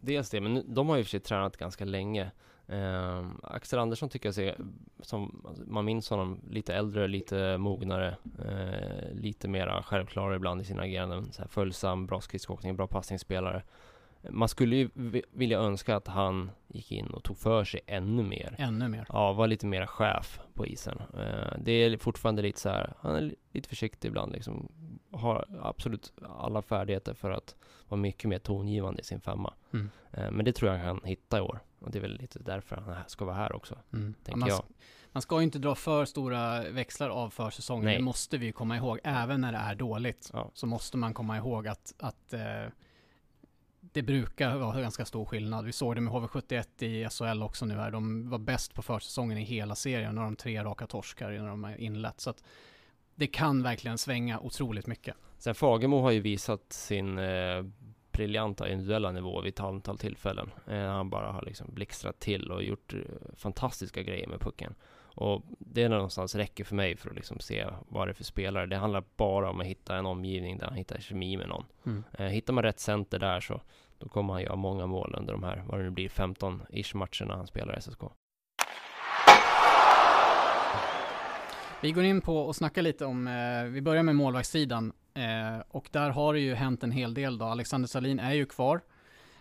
[0.00, 2.30] Dels det, men de har ju för sig tränat ganska länge.
[2.66, 4.56] Eh, Axel Andersson tycker jag ser,
[5.00, 10.64] som alltså, man minns honom, lite äldre, lite mognare, eh, lite mera självklar ibland i
[10.64, 11.32] sina ageranden.
[11.32, 13.62] Så här följsam, bra skridskoåkning, bra passningsspelare.
[14.30, 14.90] Man skulle ju
[15.30, 18.54] vilja önska att han gick in och tog för sig ännu mer.
[18.58, 19.06] Ännu mer.
[19.08, 20.98] Ja, var lite mer chef på isen.
[21.14, 24.72] Eh, det är fortfarande lite så här, han är lite försiktig ibland liksom.
[25.12, 27.56] Har absolut alla färdigheter för att
[27.88, 29.54] vara mycket mer tongivande i sin femma.
[29.72, 29.90] Mm.
[30.12, 31.60] Eh, men det tror jag han kan hitta i år.
[31.80, 34.14] Och det är väl lite därför han ska vara här också, Mm.
[34.24, 34.64] Tänker man, jag.
[35.12, 37.94] man ska ju inte dra för stora växlar av försäsongen.
[37.94, 38.98] Det måste vi ju komma ihåg.
[39.04, 40.50] Även när det är dåligt Ja.
[40.54, 42.40] så måste man komma ihåg att, att eh,
[43.92, 45.64] det brukar vara ganska stor skillnad.
[45.64, 47.90] Vi såg det med HV71 i SHL också nu här.
[47.90, 50.14] De var bäst på försäsongen i hela serien.
[50.14, 52.20] Nu har de tre raka torskar när de har inlett.
[52.20, 52.44] Så att
[53.14, 55.16] det kan verkligen svänga otroligt mycket.
[55.38, 57.64] Sen Fagemo har ju visat sin eh,
[58.12, 60.50] briljanta individuella nivå vid ett antal tillfällen.
[60.66, 63.00] Eh, han bara har liksom blixtrat till och gjort eh,
[63.36, 64.74] fantastiska grejer med pucken.
[65.18, 68.66] Och det någonstans räcker för mig för att liksom se vad det är för spelare.
[68.66, 71.64] Det handlar bara om att hitta en omgivning där han hittar kemi med någon.
[71.86, 72.04] Mm.
[72.12, 73.60] Eh, hittar man rätt center där så
[73.98, 77.36] då kommer han göra många mål under de här, vad det nu blir, 15-ish matcherna
[77.36, 78.00] han spelar i SSK.
[81.82, 84.92] Vi går in på och snackar lite om, eh, vi börjar med målvaktssidan.
[85.14, 87.44] Eh, och där har det ju hänt en hel del då.
[87.44, 88.80] Alexander Salin är ju kvar.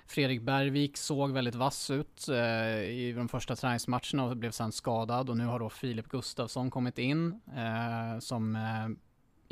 [0.07, 5.29] Fredrik Bergvik såg väldigt vass ut eh, i de första träningsmatcherna och blev sedan skadad.
[5.29, 8.89] Och nu har då Filip Gustafsson kommit in eh, som eh,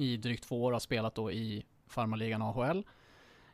[0.05, 2.85] i drygt två år har spelat då i farmarligan AHL.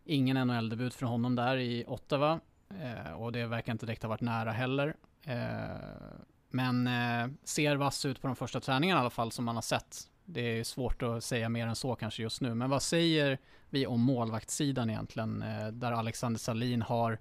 [0.06, 2.40] Ingen NHL-debut för honom där i Ottawa.
[2.70, 4.96] Eh, och det verkar inte direkt ha varit nära heller.
[5.24, 9.56] Eh, men eh, ser vass ut på de första träningarna i alla fall som man
[9.56, 10.11] har sett.
[10.26, 12.54] Det är svårt att säga mer än så kanske just nu.
[12.56, 13.38] Men vad säger
[13.70, 15.42] vi om målvaktssidan egentligen?
[15.42, 17.20] Eh, där Alexander Salin har,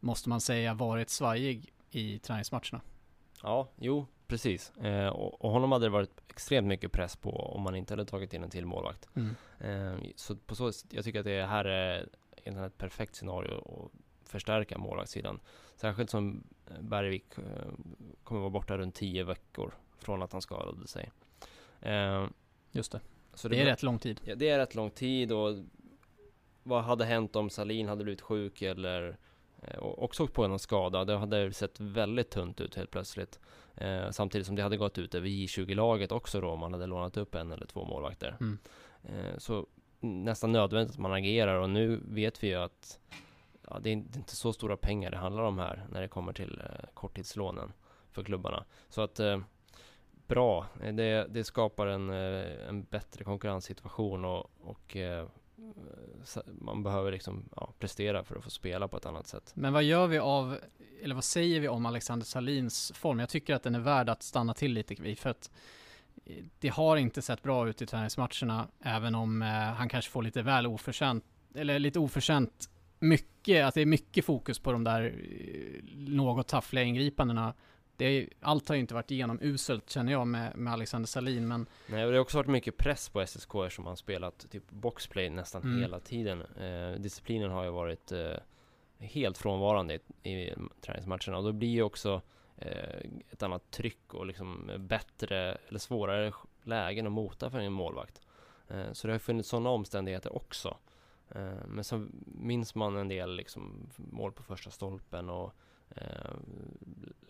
[0.00, 2.80] måste man säga, varit svajig i träningsmatcherna.
[3.42, 4.70] Ja, jo, precis.
[4.76, 8.04] Eh, och, och honom hade det varit extremt mycket press på om man inte hade
[8.04, 9.08] tagit in en till målvakt.
[9.14, 9.34] Mm.
[9.58, 14.30] Eh, så på så jag tycker att det här är egentligen ett perfekt scenario att
[14.30, 15.40] förstärka målvaktssidan.
[15.76, 16.44] Särskilt som
[16.80, 17.44] Bergvik eh,
[18.24, 21.10] kommer vara borta runt 10 veckor från att han skadade sig.
[21.82, 22.26] Eh,
[22.72, 23.00] Just det.
[23.34, 24.20] så Det är blir- rätt lång tid.
[24.24, 25.54] Ja, det är rätt lång tid och
[26.62, 29.16] vad hade hänt om Salin hade blivit sjuk eller
[29.62, 31.04] eh, och också på en skada?
[31.04, 33.40] Det hade sett väldigt tunt ut helt plötsligt.
[33.74, 37.16] Eh, samtidigt som det hade gått ut över J20-laget också då om man hade lånat
[37.16, 38.36] upp en eller två målvakter.
[38.40, 38.58] Mm.
[39.02, 39.66] Eh, så
[40.00, 42.98] nästan nödvändigt att man agerar och nu vet vi ju att
[43.68, 46.08] ja, det, är, det är inte så stora pengar det handlar om här när det
[46.08, 47.72] kommer till eh, korttidslånen
[48.10, 48.64] för klubbarna.
[48.88, 49.40] Så att eh,
[50.34, 55.26] bra, eh, det, det skapar en, eh, en bättre konkurrenssituation och, och eh,
[56.46, 59.52] man behöver liksom ja, prestera för att få spela på ett annat sätt.
[59.54, 60.58] Men vad gör vi av,
[61.02, 63.18] eller vad säger vi om Alexander Salins form?
[63.18, 65.50] Jag tycker att den är värd att stanna till lite vid, för att
[66.58, 70.42] det har inte sett bra ut i träningsmatcherna, även om eh, han kanske får lite
[70.42, 75.14] väl oförtjänt, eller lite oförtjänt mycket, att det är mycket fokus på de där
[75.94, 77.54] något taffliga ingripandena.
[78.00, 81.48] Det är, allt har ju inte varit igenom uselt känner jag med, med Alexander Salin,
[81.48, 84.70] men Nej, och det har också varit mycket press på SSK som har spelat typ
[84.70, 85.80] boxplay nästan Mm.
[85.80, 86.42] hela tiden.
[86.42, 88.36] Eh, disciplinen har ju varit eh,
[88.98, 92.22] helt frånvarande i, i träningsmatcherna och då blir ju också
[92.56, 96.32] eh, ett annat tryck och liksom bättre eller svårare
[96.62, 98.20] lägen att mota för en målvakt.
[98.68, 100.76] Eh, så det har funnits sådana omständigheter också.
[101.28, 105.54] Eh, men så minns man en del liksom mål på första stolpen och
[105.96, 106.34] eh,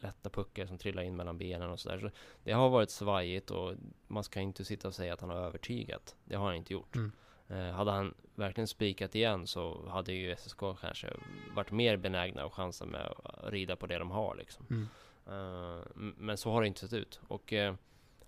[0.00, 1.98] lätta puckar som trillar in mellan benen och sådär.
[1.98, 2.10] Så
[2.44, 3.74] det har varit svajigt och
[4.06, 6.16] man ska inte sitta och säga att han har övertygat.
[6.24, 6.96] Det har han inte gjort.
[6.96, 7.12] Mm.
[7.48, 11.08] Eh, hade han verkligen spikat igen så hade ju SSK kanske
[11.54, 14.66] varit mer benägna och chansa med att rida på det de har liksom.
[14.70, 14.88] mm.
[15.26, 15.84] Eh,
[16.16, 17.20] men så har det inte sett ut.
[17.28, 17.74] Och eh,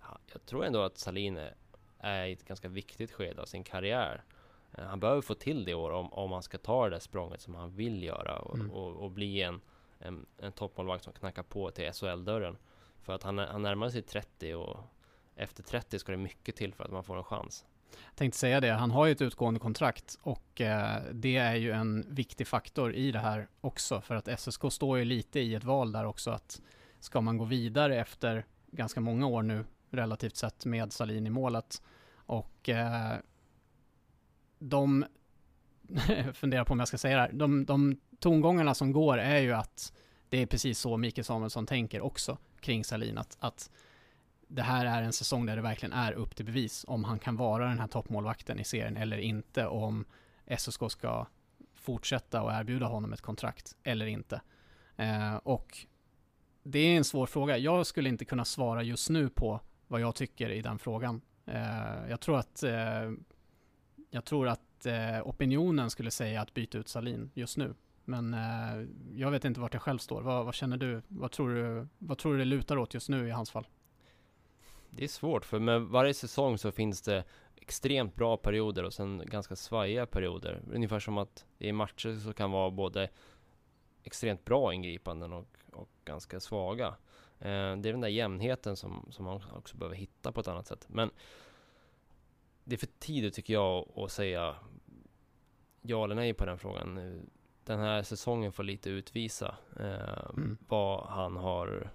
[0.01, 1.55] ja, jag tror ändå att Salin är-
[1.99, 4.23] är i ett ganska viktigt skede av sin karriär.
[4.73, 6.99] Eh, han behöver få till det i år om, om han ska ta det där
[7.01, 8.71] språnget som han vill göra och, Mm.
[8.71, 9.61] och, och bli en,
[10.03, 12.57] en, en toppmålvakt som knackar på till SHL-dörren.
[13.01, 14.81] För att han, han närmar sig 30 och
[15.37, 17.65] efter 30 ska det mycket till för att man får en chans.
[17.91, 21.73] Jag tänkte säga det, han har ju ett utgående kontrakt och eh, det är ju
[21.73, 25.65] en viktig faktor i det här också för att SSK står ju lite i ett
[25.65, 26.63] val där också att
[27.01, 31.83] ska man gå vidare efter ganska många år nu relativt sett med Salin i målet
[32.15, 33.17] och eh,
[34.59, 35.05] de
[36.35, 39.53] funderar på om jag ska säga det här, de, de tongångarna som går är ju
[39.53, 39.93] att
[40.29, 43.71] det är precis så Mikael Samuelsson tänker också kring Salin att, att
[44.49, 47.37] det här är en säsong där det verkligen är upp till bevis om han kan
[47.37, 50.05] vara den här toppmålvakten i serien eller inte och om
[50.59, 51.27] SSK ska
[51.75, 54.41] fortsätta och erbjuda honom ett kontrakt eller inte.
[54.97, 55.87] Eh, och
[56.63, 57.59] det är en svår fråga.
[57.59, 61.21] Jag skulle inte kunna svara just nu på vad jag tycker i den frågan.
[61.47, 63.11] Eh, jag tror att eh,
[64.11, 67.75] jag tror att eh, opinionen skulle säga att byta ut Salin just nu.
[68.05, 70.23] Men eh, jag vet inte vart jag själv står.
[70.23, 71.03] Vad, vad, känner du?
[71.09, 71.87] Vad tror du?
[71.99, 73.67] Vad tror du det lutar åt just nu i hans fall?
[74.91, 77.25] Det är svårt, för med varje säsong så finns det
[77.57, 80.63] extremt bra perioder och sen ganska svajiga perioder.
[80.73, 83.09] Ungefär som att i matcher så kan vara både
[84.03, 86.87] extremt bra ingripanden och, och ganska svaga.
[87.39, 90.67] Eh, det är den där jämnheten som, som man också behöver hitta på ett annat
[90.67, 90.87] sätt.
[90.89, 91.11] Men
[92.65, 94.57] det är för tidigt tycker jag att säga
[95.83, 97.21] ja eller nej på den frågan.
[97.65, 100.59] Den här säsongen får lite utvisa eh, mm.
[100.69, 101.91] vad han har,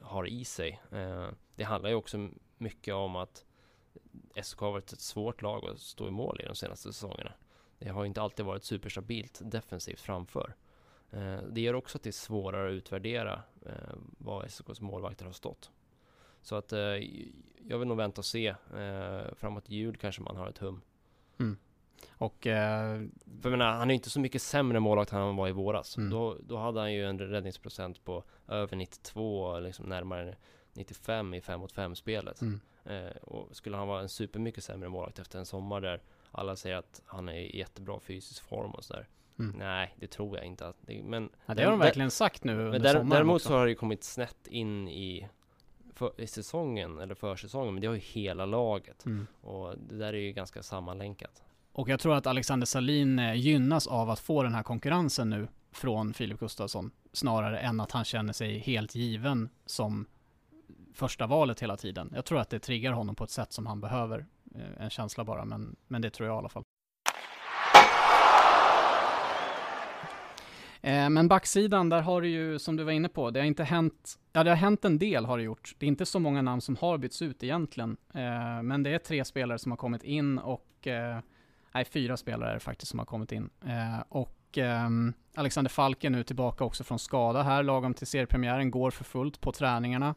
[0.00, 0.80] har i sig.
[0.92, 2.28] Eh, det handlar ju också
[2.58, 3.44] mycket om att
[4.42, 7.32] SK har varit ett svårt lag att stå i mål i de senaste säsongerna.
[7.78, 10.54] Det har inte alltid varit superstabilt defensivt framför.
[11.10, 15.32] Eh, det gör också att det är svårare att utvärdera eh, var SKs målvakter har
[15.32, 15.70] stått.
[16.42, 16.78] Så att eh,
[17.68, 18.54] jag vill nog vänta och se.
[19.36, 20.80] framåt jul kanske man har ett hum.
[21.38, 21.56] Mm.
[22.12, 23.00] Och, eh,
[23.42, 25.96] för jag menar, han är inte så mycket sämre målvakt än han var i våras.
[25.96, 26.10] Mm.
[26.10, 30.36] Då, då hade han ju en räddningsprocent på över 92, liksom närmare
[30.72, 32.40] 95 i 5 mot 5 spelet.
[32.40, 32.60] Mm.
[32.84, 36.76] Eh, och skulle han vara en supermycket sämre målvakt efter en sommar där alla säger
[36.76, 39.08] att han är i jättebra fysisk form och sådär.
[39.38, 39.54] Mm.
[39.58, 40.68] Nej, det tror jag inte.
[40.68, 43.48] Att det, men, ja, det har de verkligen sagt nu under där, Däremot också.
[43.48, 45.28] så har det kommit snett in i,
[46.00, 49.06] för, i säsongen, eller försäsongen, men det har ju hela laget.
[49.06, 49.26] Mm.
[49.40, 51.42] Och det där är ju ganska sammanlänkat.
[51.72, 55.48] Och jag tror att Alexander Salin eh, gynnas av att få den här konkurrensen nu
[55.72, 60.06] från Filip Gustafsson, snarare än att han känner sig helt given som
[60.94, 62.12] första valet hela tiden.
[62.14, 64.26] Jag tror att det triggar honom på ett sätt som han behöver.
[64.54, 66.64] Eh, en känsla bara, men, men det tror jag i alla fall.
[70.82, 73.64] Eh, men backsidan, där har det ju, som du var inne på, det har inte
[73.64, 75.74] hänt, ja det har hänt en del har det gjort.
[75.78, 77.96] Det är inte så många namn som har bytts ut egentligen.
[78.14, 81.18] Eh, men det är tre spelare som har kommit in och, eh,
[81.74, 83.50] nej fyra spelare är det faktiskt som har kommit in.
[83.64, 88.70] Eh, och ehm, Alexander Falk är nu tillbaka också från skada här, lagom till seriepremiären,
[88.70, 90.14] går för fullt på träningarna.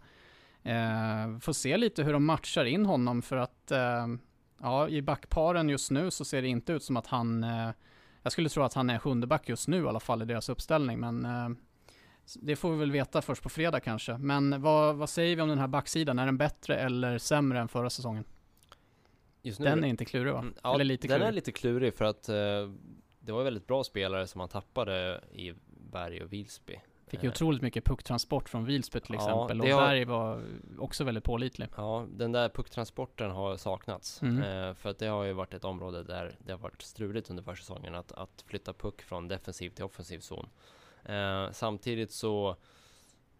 [0.63, 4.19] Eh, får se lite hur de matchar in honom för att ehm,
[4.61, 7.45] ja, i backparen just nu så ser det inte ut som att han
[8.23, 10.49] jag skulle tro att han är sjunde back just nu i alla fall i deras
[10.49, 11.49] uppställning, men eh,
[12.35, 14.17] det får vi väl veta först på fredag kanske.
[14.17, 16.19] Men vad, vad säger vi om den här backsidan?
[16.19, 18.23] Är den bättre eller sämre än förra säsongen?
[19.41, 20.39] Den är inte klurig va?
[20.39, 21.27] Mm, ja, eller lite den klurig.
[21.27, 22.35] är lite klurig för att eh,
[23.19, 25.53] det var väldigt bra spelare som man tappade i
[25.91, 26.79] Berg och Vilsby.
[27.13, 29.87] Fick ju otroligt mycket pucktransport från Vilsby till exempel ja, och har...
[29.87, 30.43] Berg var
[30.79, 31.67] också väldigt pålitlig.
[31.75, 34.21] Ja, den där pucktransporten har saknats.
[34.21, 34.37] Mm.
[34.43, 37.43] Eh, för att det har ju varit ett område där det har varit struligt under
[37.43, 40.49] försäsongen att, att flytta puck från defensiv till offensiv zon.
[41.05, 42.55] Eh, samtidigt så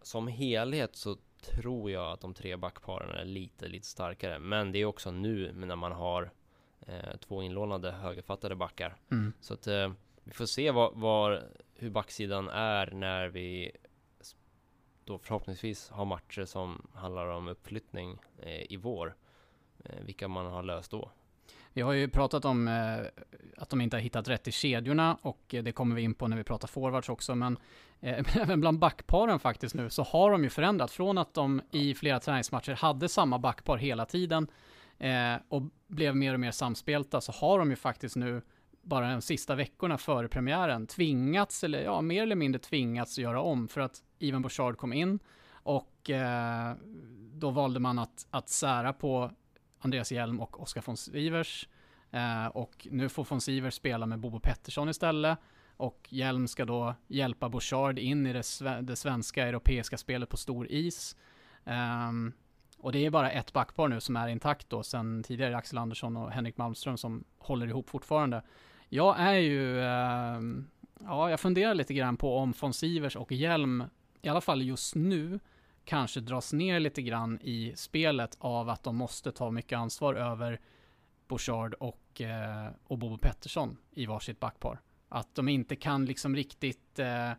[0.02, 4.38] som helhet så tror jag att de tre backparen är lite, lite starkare.
[4.38, 6.30] Men det är också nu när man har
[6.86, 8.96] eh, två inlånade högerfattade backar.
[9.10, 9.32] Mm.
[9.40, 9.92] Så att eh,
[10.24, 11.42] vi får se var, var,
[11.74, 13.72] hur backsidan är när vi
[15.04, 19.14] då förhoppningsvis har matcher som handlar om uppflyttning eh, i vår.
[19.84, 21.10] Eh, vilka man har löst då.
[21.72, 23.06] Vi har ju pratat om eh,
[23.56, 26.36] att de inte har hittat rätt i kedjorna och det kommer vi in på när
[26.36, 27.34] vi pratar forwards också.
[27.34, 27.58] Men
[28.00, 32.20] även bland backparen faktiskt nu så har de ju förändrat från att de i flera
[32.20, 34.46] träningsmatcher hade samma backpar hela tiden
[35.48, 38.42] och blev mer och mer samspelta så har de ju faktiskt nu
[38.84, 43.68] bara de sista veckorna före premiären tvingats, eller ja, mer eller mindre tvingats göra om
[43.68, 45.18] för att Ivan Bouchard kom in
[45.52, 46.74] och eh,
[47.32, 49.30] då valde man att, att sära på
[49.78, 51.68] Andreas Hjelm och Oskar von Sivers.
[52.10, 55.38] Eh, och nu får von Sivers spela med Bobo Pettersson istället.
[55.76, 60.36] Och Hjelm ska då hjälpa Bouchard in i det, sve det svenska europeiska spelet på
[60.36, 61.16] stor is.
[61.64, 62.32] Um,
[62.78, 66.16] och det är bara ett backpar nu som är intakt då, sen tidigare Axel Andersson
[66.16, 68.42] och Henrik Malmström som håller ihop fortfarande.
[68.94, 70.40] Jag är ju, eh,
[71.00, 73.84] ja, jag funderar lite grann på om von Sivers och Hjelm,
[74.22, 75.40] i alla fall just nu,
[75.84, 80.60] kanske dras ner lite grann i spelet av att de måste ta mycket ansvar över
[81.28, 84.80] Bouchard och, eh, och Bobo Pettersson i varsitt backpar.
[85.08, 87.32] Att de inte kan liksom riktigt eh,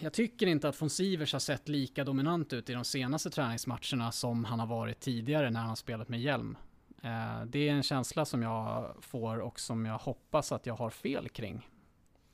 [0.00, 4.12] jag tycker inte att von Sivers har sett lika dominant ut i de senaste träningsmatcherna
[4.12, 6.56] som han har varit tidigare när han spelat med hjälm.
[7.02, 10.90] Eh, det är en känsla som jag får och som jag hoppas att jag har
[10.90, 11.68] fel kring.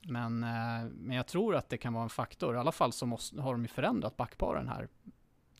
[0.00, 2.54] Men, eh, men jag tror att det kan vara en faktor.
[2.54, 4.88] I alla fall så måste, har de ju förändrat backparen här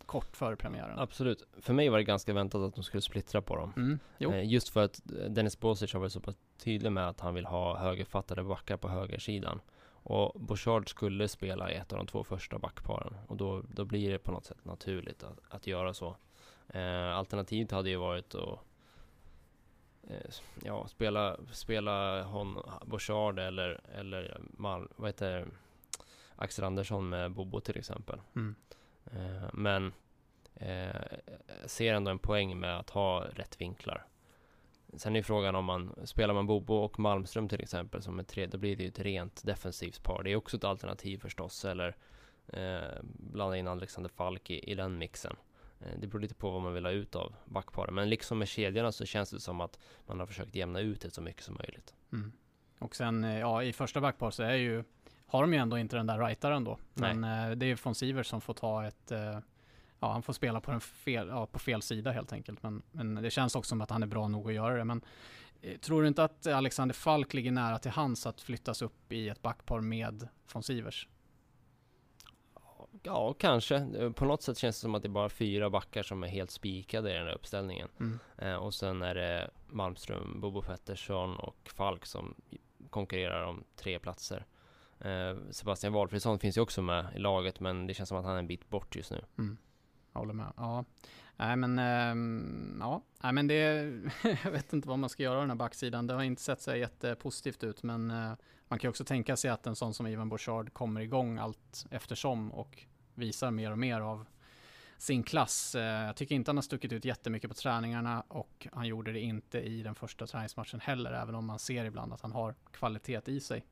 [0.06, 0.98] kort före premiären.
[0.98, 1.42] Absolut.
[1.60, 3.72] För mig var det ganska väntat att de skulle splittra på dem.
[3.76, 3.98] Mm.
[4.18, 7.46] Eh, Just för att Dennis Bosic har varit så pass tydlig med att han vill
[7.46, 9.60] ha högerfattade backar på högersidan.
[10.06, 13.14] Och Bouchard skulle spela i ett av de två första backparen.
[13.26, 16.16] Och då, då blir det på något sätt naturligt att, att göra så.
[16.68, 18.58] Eh, alternativet hade ju varit att
[20.64, 25.46] ja, spela, spela hon, Bouchard eller, eller Mal, vad heter?
[26.36, 28.20] Axel Andersson med Bobo till exempel.
[28.36, 28.54] Mm.
[29.04, 29.92] Eh, men
[30.54, 31.18] eh,
[31.66, 34.06] ser ändå en poäng med att ha rätt vinklar.
[34.96, 38.46] Sen är frågan om man spelar man Bobo och Malmström till exempel som är tre,
[38.46, 40.22] då blir det ju ett rent defensivt par.
[40.22, 41.96] Det är också ett alternativ förstås, eller
[42.46, 45.36] eh, blanda in Alexander Falk i, i den mixen.
[45.80, 47.94] Eh, det beror lite på vad man vill ha ut av backparen.
[47.94, 51.10] Men liksom med kedjorna så känns det som att man har försökt jämna ut det
[51.10, 51.94] så mycket som möjligt.
[52.12, 52.32] Mm.
[52.78, 54.84] Och sen, eh, ja, i första backpar så är ju,
[55.26, 56.78] har de ju ändå inte den där rightaren då.
[56.94, 59.12] Men eh, det är von Sivers som får ta ett,
[60.00, 62.62] ja, han får spela på, den fel, ja, på fel sida helt enkelt.
[62.62, 64.84] Men, men det känns också som att han är bra nog att göra det.
[64.84, 65.04] Men
[65.80, 69.42] tror du inte att Alexander Falk ligger nära till hands att flyttas upp i ett
[69.42, 71.08] backpar med von Sivers?
[73.06, 73.76] Ja, kanske.
[73.76, 76.28] Eh, På något sätt känns det som att det är bara fyra backar som är
[76.28, 77.88] helt spikade i den här uppställningen.
[78.00, 78.18] Mm.
[78.38, 82.34] Eh, och sen är det Malmström, Bobo Pettersson och Falk som
[82.90, 84.46] konkurrerar om tre platser.
[84.98, 88.34] Eh, Sebastian Walfridsson finns ju också med i laget, men det känns som att han
[88.34, 89.24] är en bit bort just nu.
[89.38, 89.56] Mm.
[90.12, 90.52] Jag håller med.
[90.56, 90.84] Ja,
[91.36, 93.54] nej men, ehm, ja, nej men det,
[94.44, 96.06] jag vet inte vad man ska göra den här backsidan.
[96.06, 98.32] Det har inte sett så jättepositivt ut, men eh,
[98.68, 101.86] man kan ju också tänka sig att en sån som Ivan Bouchard kommer igång allt
[101.90, 104.26] eftersom och visar mer och mer av
[105.04, 105.74] sin klass.
[105.74, 109.20] Eh, jag tycker inte han har stuckit ut jättemycket på träningarna och han gjorde det
[109.20, 113.20] inte i den första träningsmatchen heller, även om man ser ibland att han har kvalitet
[113.26, 113.64] i sig.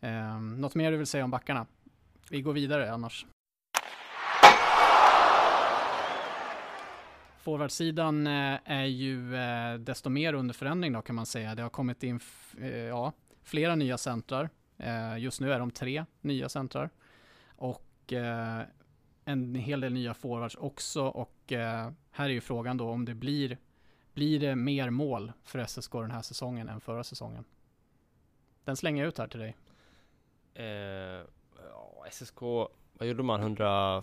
[0.00, 1.66] Eh, något mer du vill säga om backarna?
[2.30, 3.26] Vi går vidare annars.
[7.38, 9.30] Forwardsidan eh, är ju
[9.78, 11.54] desto mer under förändring då kan man säga.
[11.54, 12.20] Det har kommit in
[12.88, 13.12] ja,
[13.42, 14.50] flera nya centrar.
[15.18, 16.90] Just nu är de tre nya centrar.
[17.56, 18.60] Och Eh,
[19.24, 21.02] en hel del nya forwards också.
[21.06, 23.58] Och eh, här är ju frågan då om det blir,
[24.14, 27.44] blir det mer mål för SSK den här säsongen än förra säsongen?
[28.64, 29.56] Den slänger jag ut här till dig.
[30.54, 31.24] Eh,
[31.70, 32.40] ja, SSK,
[32.92, 33.40] vad gjorde man?
[33.40, 34.02] 100...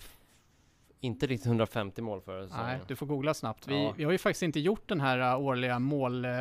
[1.04, 2.66] Inte riktigt 150 mål förra säsongen.
[2.66, 3.68] Nej, du får googla snabbt.
[3.68, 3.94] Vi, Ja.
[3.98, 6.32] vi har ju faktiskt inte gjort den här uh, årliga mål uh,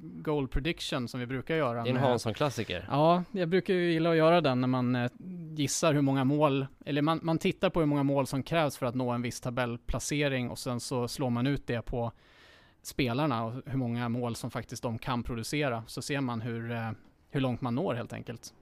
[0.00, 1.82] goal prediction som vi brukar göra.
[1.82, 2.86] Det är en Hansson-klassiker.
[2.90, 5.10] Ja, jag brukar ju gilla att göra den när man eh,
[5.54, 8.86] gissar hur många mål, eller man, man tittar på hur många mål som krävs för
[8.86, 12.12] att nå en viss tabellplacering och sen så slår man ut det på
[12.82, 15.84] spelarna och hur många mål som faktiskt de kan producera.
[15.86, 16.94] Så ser man hur,
[17.30, 18.54] hur långt man når helt enkelt.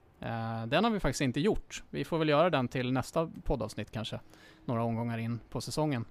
[0.66, 1.82] Den har vi faktiskt inte gjort.
[1.90, 4.20] Vi får väl göra den till nästa poddavsnitt kanske,
[4.68, 6.04] några omgångar in på säsongen.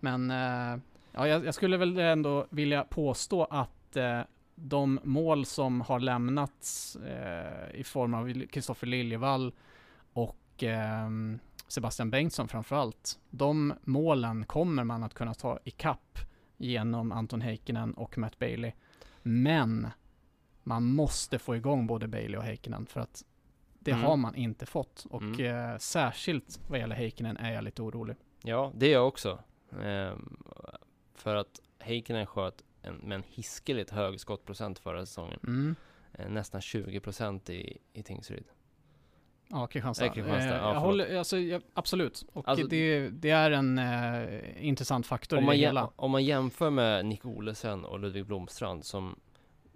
[0.00, 0.80] Men eh,
[1.12, 4.20] ja, jag, jag skulle väl ändå vilja påstå att eh,
[4.54, 9.52] de mål som har lämnats eh, i form av Kristoffer Liljevall
[10.12, 13.18] och ehm, Sebastian Bengtsson framförallt.
[13.30, 16.18] De målen kommer man att kunna ta i kapp
[16.56, 18.72] genom Anton Heikkinen och Matt Bailey.
[19.22, 19.88] Men
[20.62, 23.24] man måste få igång både Bailey och Heikkinen för att
[23.84, 24.04] det Mm.
[24.04, 25.06] har man inte fått.
[25.10, 25.70] Och Mm.
[25.72, 28.16] eh, särskilt vad gäller Heikkinen är jag lite orolig.
[28.42, 29.38] Ja, det är jag också.
[29.82, 30.36] Ehm,
[31.14, 35.40] för att Heikkinen sköt en, med en hiskeligt hög skottprocent förra säsongen.
[35.46, 35.74] Mm.
[36.12, 38.44] Eh, nästan 20% i, i Tingsryd.
[39.48, 40.06] Ja, Kristianstad.
[40.06, 42.24] Eh, Ja, jag håller, alltså, jag, absolut.
[42.32, 45.90] Och Alltså- det, det är en eh, intressant faktor Om i man, det jäm, hela.
[45.96, 49.18] om man jämför med Nick Olesen och Ludvig Blomstrand som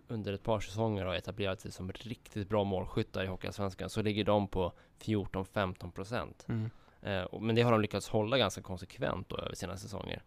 [0.08, 4.24] under ett par säsonger har etablerat sig som riktigt bra målskyttar i Hockeyallsvenskan så ligger
[4.24, 6.44] de på 14-15%.
[6.48, 6.70] Mm.
[7.02, 10.22] Eh, men det har de lyckats hålla ganska konsekvent då över sina säsonger.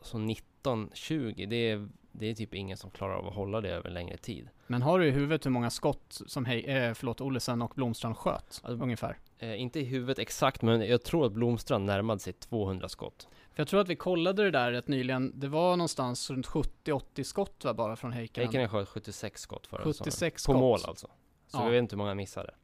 [0.00, 3.90] Så 19-20, det är, det är typ ingen som klarar av att hålla det över
[3.90, 4.48] längre tid.
[4.66, 8.16] Men har du i huvudet hur många skott som hej, eh, förlåt, Olesen och Blomstrand
[8.16, 8.60] sköt?
[8.64, 9.18] Alltså- ungefär.
[9.38, 13.28] Eh, inte i huvudet exakt, men jag tror att Blomstrand närmade sig 200 skott.
[13.58, 15.32] Jag tror att vi kollade det där rätt nyligen.
[15.40, 18.46] Det var någonstans runt 70-80 skott va, bara från Heikkinen.
[18.46, 19.94] Heikkinen sköt 76 skott förra säsongen.
[20.04, 20.60] 76 På skott.
[20.60, 21.06] mål alltså.
[21.46, 21.64] Så Ja.
[21.64, 22.54] jag vet inte hur många missade.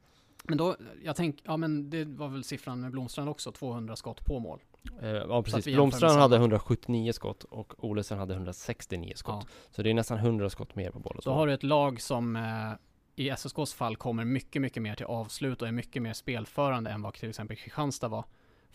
[0.45, 4.25] Men då, jag tänker, ja men det var väl siffran med Blomstrand också, 200 skott
[4.25, 4.61] på mål.
[5.03, 9.47] Eh, ja precis, vi Blomstrand hade 179 skott och Olesen hade 169 skott.
[9.49, 9.49] Ja.
[9.71, 12.37] Så det är nästan 100 skott mer på båda Så har du ett lag som
[12.37, 12.43] eh,
[13.17, 17.03] i SSKs fall kommer mycket, mycket mer till avslut och är mycket mer spelförande än
[17.03, 18.25] vad till exempel Kristianstad var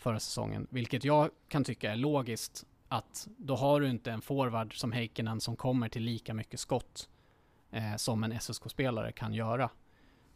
[0.00, 0.66] förra säsongen.
[0.70, 5.40] Vilket jag kan tycka är logiskt att då har du inte en forward som Heikkinen
[5.40, 7.08] som kommer till lika mycket skott
[7.70, 9.70] eh, som en SSK-spelare kan göra.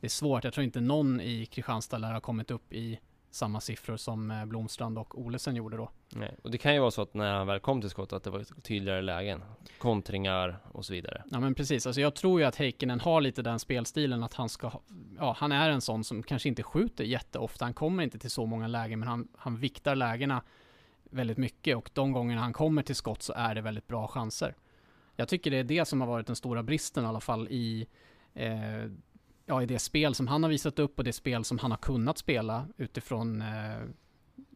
[0.01, 3.01] Det är svårt, jag tror inte någon i Kristianstad lär ha kommit upp i
[3.35, 5.91] samma siffror som eh, Blomstrand och Olesen gjorde då.
[6.09, 6.37] Nej.
[6.43, 8.31] Och det kan ju vara så att när han väl kom till skott att det
[8.31, 9.43] var tydligare lägen.
[9.79, 11.23] Kontringar och så vidare.
[11.31, 14.49] Ja men precis, alltså jag tror ju att Heikkinen har lite den spelstilen att han
[14.49, 14.73] ska
[15.19, 18.47] ja han är en sån som kanske inte skjuter jätteofta, han kommer inte till så
[18.47, 20.43] många lägen men han, han viktar lägena
[21.11, 24.55] väldigt mycket och de gångerna han kommer till skott så är det väldigt bra chanser.
[25.17, 27.87] Jag tycker det är det som har varit den stora bristen i alla fall i,
[28.35, 28.91] eh,
[29.47, 31.79] ja, i det spel som han har visat upp och det spel som han har
[31.79, 33.83] kunnat spela utifrån eh,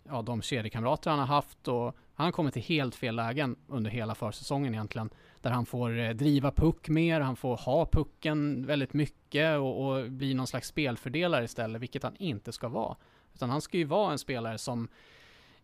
[0.04, 3.90] ja, de kedjekamrater han har haft och han har kommit till helt fel lägen under
[3.90, 5.10] hela försäsongen egentligen.
[5.40, 10.10] Där han får eh, driva puck mer, han får ha pucken väldigt mycket och, och
[10.10, 12.96] bli någon slags spelfördelare istället, vilket han inte ska vara.
[13.34, 14.88] Utan han ska ju vara en spelare som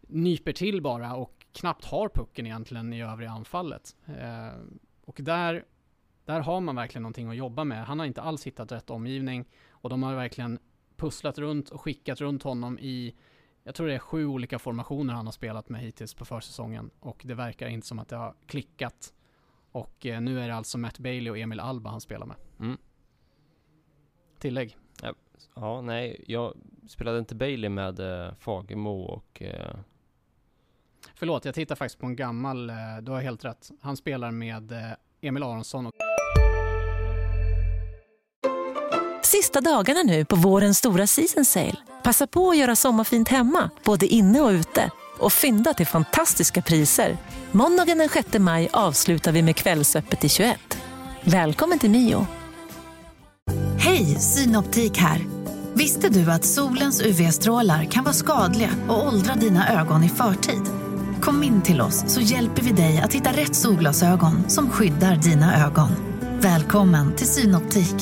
[0.01, 3.97] nyper till bara och knappt har pucken egentligen i övriga anfallet.
[4.07, 4.59] Eh,
[5.05, 5.65] och där,
[6.25, 7.87] där har man verkligen någonting att jobba med.
[7.87, 10.59] Han har inte alls hittat rätt omgivning och de har verkligen
[10.97, 13.15] pusslat runt och skickat runt honom i
[13.67, 17.23] jag tror det är sju olika formationer han har spelat med hittills på försäsongen och
[17.25, 19.15] det verkar inte som att det har klickat.
[19.73, 22.37] Och eh, nu är det alltså Matt Bailey och Emil Alba han spelar med.
[22.61, 22.79] Mm.
[24.39, 24.77] Tillägg.
[25.55, 26.55] Ja, nej, jag
[26.89, 29.77] spelade inte Bailey med eh, Fagemo och eh,
[31.15, 33.71] Förlåt, jag tittar faktiskt på en gammal, eh, du har helt rätt.
[33.81, 34.93] Han spelar med eh,
[35.25, 35.93] Emil Aronsson och
[39.23, 41.77] Sista dagarna nu på vårens stora season sale.
[42.03, 44.91] Passa på att göra sommarfint hemma, både inne och ute.
[45.19, 47.17] Och fynda till fantastiska priser.
[47.53, 50.79] Måndagen den 6 maj avslutar vi med Kvällsöppet i 21.
[51.23, 52.27] Välkommen till Mio.
[53.79, 55.27] Hej, Synoptik här.
[55.75, 60.84] Visste du att solens UV-strålar kan vara skadliga och åldra dina ögon i förtid?
[61.25, 65.67] Kom in till oss så hjälper vi dig att hitta rätt solglasögon som skyddar dina
[65.67, 65.89] ögon.
[66.41, 67.95] Välkommen till Synoptik.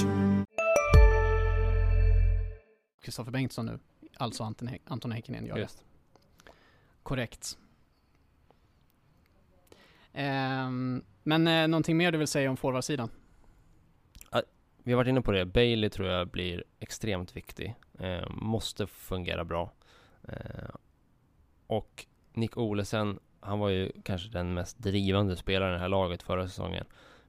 [3.03, 3.79] Kristoffer Bengtsson nu.
[4.17, 5.69] Alltså Anton, He- Anton Heikkinen gör det.
[7.03, 7.59] Korrekt.
[10.13, 13.11] Ehm, men eh, någonting mer du vill säga om forwardsidan?
[14.85, 17.75] Vi har varit inne på det, Bailey tror jag blir extremt viktig.
[17.99, 19.73] Eh, måste fungera bra.
[20.29, 20.75] Eh,
[21.67, 26.23] och Nick Olesen, han var ju kanske den mest drivande spelaren i det här laget
[26.23, 26.85] förra säsongen.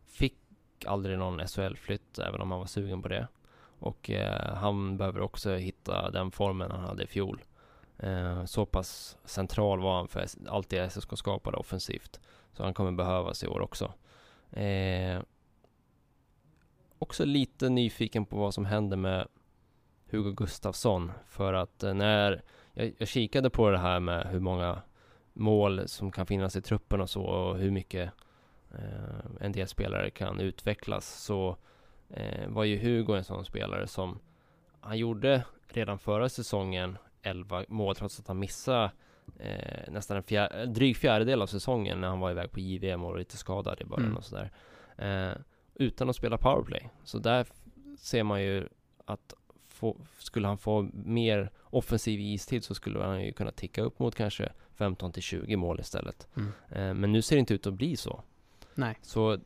[0.07, 0.37] Fick
[0.85, 3.27] aldrig någon SHL-flytt, även om han var sugen på det.
[3.79, 7.41] Och eh, han behöver också hitta den formen han hade i fjol.
[7.97, 12.19] Eh, så pass central var han för allt det SSK skapade offensivt.
[12.53, 13.93] Så han kommer behövas i år också.
[14.51, 15.21] Eh,
[16.99, 19.27] också lite nyfiken på vad som händer med
[20.09, 21.11] Hugo Gustafsson.
[21.27, 22.43] För att eh, när
[22.73, 24.81] jag, jag kikade på det här med hur många
[25.33, 28.11] mål som kan finnas i truppen och så och hur mycket
[28.71, 31.57] eh, en del spelare kan utvecklas så
[32.09, 34.19] eh, var ju Hugo en sån spelare som
[34.79, 38.91] han gjorde redan förra säsongen 11 mål trots att han missade
[39.39, 43.11] eh, nästan en fjär, dryg fjärdedel av säsongen när han var iväg på JVM och
[43.11, 44.17] var lite skadad i början Mm.
[44.17, 44.51] och sådär.
[44.97, 45.37] Eh,
[45.75, 46.89] utan att spela powerplay.
[47.03, 47.47] Så där
[47.97, 48.67] ser man ju
[49.05, 49.33] att
[49.67, 54.15] få, skulle han få mer offensiv istid så skulle han ju kunna ticka upp mot
[54.15, 54.51] kanske
[54.83, 56.27] 15 till 20 mål istället.
[56.35, 56.51] Mm.
[56.69, 58.23] Eh, men nu ser det inte ut att bli så.
[58.75, 58.97] Nej.
[59.01, 59.37] Så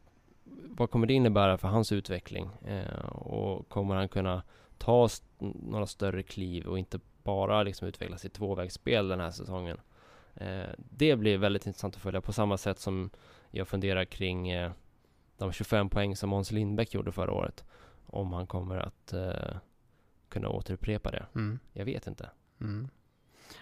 [0.77, 2.49] vad kommer det innebära för hans utveckling?
[2.65, 4.43] Eh, och kommer han kunna
[4.77, 5.25] ta st-
[5.63, 9.77] några större kliv och inte bara liksom utvecklas i tvåvägsspel den här säsongen?
[10.35, 13.09] Eh, det blir väldigt intressant att följa på samma sätt som
[13.51, 14.51] jag funderar kring
[15.37, 17.63] de 25 poäng som Måns Lindbäck gjorde förra året.
[18.05, 19.13] Om han kommer att
[20.29, 21.25] kunna återupprepa det.
[21.35, 21.59] Mm.
[21.73, 22.29] Jag vet inte.
[22.61, 22.89] Mm.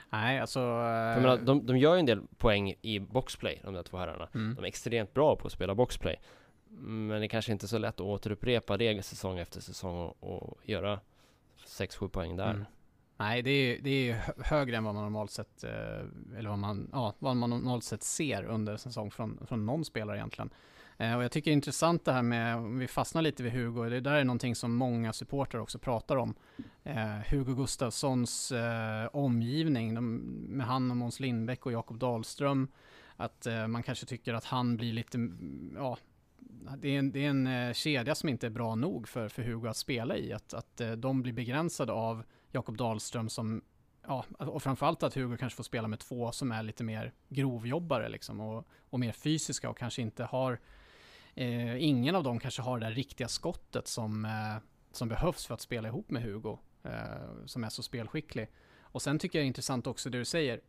[0.09, 0.59] Nej, alltså...
[0.59, 4.27] Jag menar, de, de gör ju en del poäng i boxplay, de där två herrarna.
[4.33, 4.55] mm.
[4.55, 6.15] De är extremt bra på att spela boxplay.
[6.77, 10.23] Men det är kanske inte är så lätt att återupprepa det säsong efter säsong och,
[10.47, 10.99] och göra
[11.67, 12.51] 6-7 poäng där.
[12.51, 12.65] Mm.
[13.17, 16.59] Nej, det är, det är hö- högre än vad man normalt sett, eh, eller vad
[16.59, 20.49] man, ja, vad man normalt sett ser under säsong från, från någon spelare egentligen.
[20.97, 23.51] Eh, och jag tycker det är intressant det här med, om vi fastnar lite vid
[23.51, 26.35] Hugo, det där är någonting som många supportrar också pratar om.
[26.85, 30.15] Eh, Hugo Gustafssons eh, omgivning, de,
[30.49, 32.67] med han och Måns Lindbäck och Jakob Dahlström,
[33.15, 35.97] att eh, man kanske tycker att han blir lite, mm, ja,
[36.77, 39.43] det är en, det är en eh, kedja som inte är bra nog för, för
[39.43, 40.33] Hugo att spela i.
[40.33, 43.61] Att, att eh, de blir begränsade av Jakob Dahlström som
[44.07, 48.09] ja, och framförallt att Hugo kanske får spela med två som är lite mer grovjobbare
[48.09, 50.59] liksom och, och mer fysiska och kanske inte har,
[51.35, 54.57] eh, ingen av dem kanske har det där riktiga skottet som, eh,
[54.91, 56.57] som behövs för att spela ihop med Hugo, eh,
[57.45, 58.47] som är så spelskicklig.
[58.81, 60.61] Och sen tycker jag det är intressant också det du säger,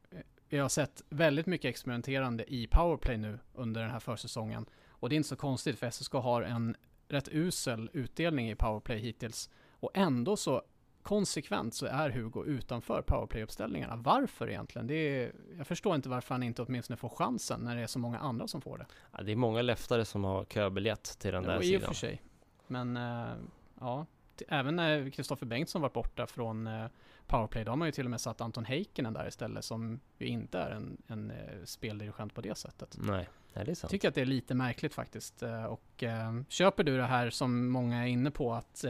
[0.48, 4.66] vi har sett väldigt mycket experimenterande i powerplay nu under den här försäsongen.
[4.88, 6.76] Och det är inte så konstigt för SSK har en
[7.08, 9.50] rätt usel utdelning i powerplay hittills.
[9.70, 10.62] Och ändå så
[11.02, 13.96] konsekvent så är Hugo utanför powerplay-uppställningarna.
[13.96, 14.86] Varför egentligen?
[14.86, 17.98] Det är, jag förstår inte varför han inte åtminstone får chansen när det är så
[17.98, 18.86] många andra som får det.
[19.12, 21.82] Ja, det är många leftare som har köbiljett till den ja, där i sidan.
[21.82, 22.22] och för sig.
[22.66, 23.34] Men äh,
[23.80, 24.06] ja,
[24.48, 26.86] även när Kristoffer Bengtsson var borta från äh,
[27.26, 30.26] powerplay, då har man ju till och med satt Anton Heikkinen där istället, som ju
[30.26, 32.96] inte är en, en äh, speldirigent på det sättet.
[33.00, 33.90] Nej, nej det är sant.
[33.90, 35.42] Tycker att det är lite märkligt faktiskt.
[35.68, 36.04] Och
[36.48, 38.84] köper du det här som många är inne på att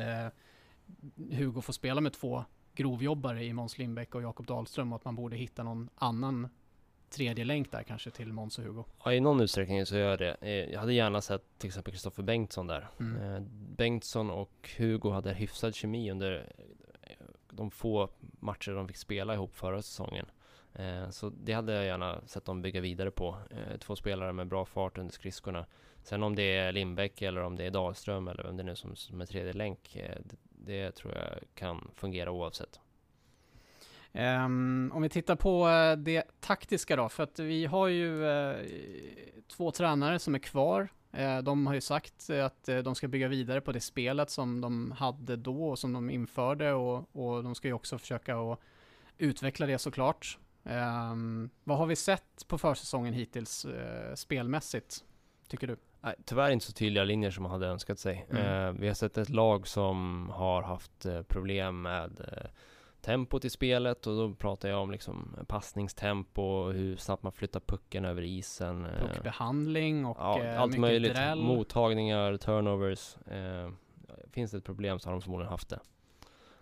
[1.31, 2.45] Hugo får spela med två
[2.75, 6.49] grovjobbare i Måns Lindbäck och Jakob Dahlström och att man borde hitta någon annan
[7.11, 8.85] tredje länk där kanske till Måns och Hugo.
[9.05, 10.37] Ja, i någon utsträckning så gör jag det.
[10.41, 12.89] Eh, jag hade gärna sett till exempel Kristoffer Bengtsson där.
[13.01, 13.35] Mm.
[13.35, 13.41] Eh,
[13.77, 16.53] Bengtsson och Hugo hade hyfsad kemi under
[17.03, 20.27] eh, de få matcher de fick spela ihop förra säsongen.
[21.11, 23.39] Så det hade jag gärna sett dem bygga vidare på.
[23.81, 25.67] Två spelare med bra fart under skridskorna.
[26.03, 28.77] Sen om det är Lindbäck eller om det är Dahlström eller vem det är nu
[28.77, 29.99] som, som är tredje länk.
[30.25, 32.81] Det, det tror jag kan fungera oavsett.
[34.19, 38.57] Um, om vi tittar på uh, det taktiska då, för att vi har ju uh,
[39.57, 40.89] två tränare som är kvar.
[41.19, 44.91] Uh, de har ju sagt att de ska bygga vidare på det spelet som de
[44.91, 48.61] hade då och som de införde och, och de ska ju också försöka att
[49.19, 50.39] utveckla det såklart.
[50.63, 53.67] Um, vad har vi sett på försäsongen hittills
[54.15, 55.05] spelmässigt,
[55.49, 55.77] tycker du?
[56.01, 58.27] Nej, tyvärr inte så tydliga linjer som man hade önskat sig.
[58.31, 58.67] Mm.
[58.67, 62.51] Eh, vi har sett ett lag som har haft eh, problem med eh,
[63.07, 68.05] tempot i spelet och då pratar jag om liksom passningstempo, hur snabbt man flyttar pucken
[68.05, 68.85] över isen.
[68.85, 71.15] eh, Puckbehandling och ja, eh, allt möjligt.
[71.15, 71.39] dräll.
[71.43, 73.17] Mottagningar, turnovers.
[73.27, 73.71] Eh,
[74.33, 75.79] finns det ett problem så har de förmodligen haft det.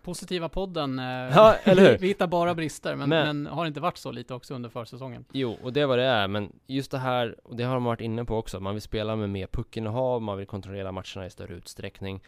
[0.01, 0.99] Positiva podden.
[0.99, 1.97] Eh, Ja, eller hur?
[2.01, 5.25] vi hittar bara brister, men, Men- men, har inte varit så lite också under försäsongen?
[5.31, 7.83] Jo, och det är vad det är, men just det här, och det har de
[7.83, 11.29] varit inne på också, man vill spela med mer puckinnehav, man vill kontrollera matcherna i
[11.29, 12.23] större utsträckning.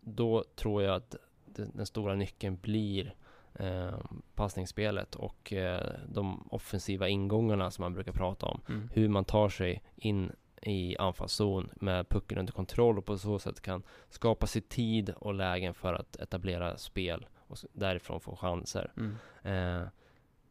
[0.00, 1.16] Då tror jag att
[1.56, 3.14] den stora nyckeln blir
[3.54, 3.98] eh,
[4.34, 8.60] passningsspelet och eh, de offensiva ingångarna som man brukar prata om.
[8.68, 8.90] Mm.
[8.92, 10.32] Hur man tar sig in
[10.62, 15.34] i anfallszon med pucken under kontroll och på så sätt kan skapa sig tid och
[15.34, 18.92] lägen för att etablera spel och därifrån få chanser.
[18.96, 19.16] Mm.
[19.42, 19.88] Eh,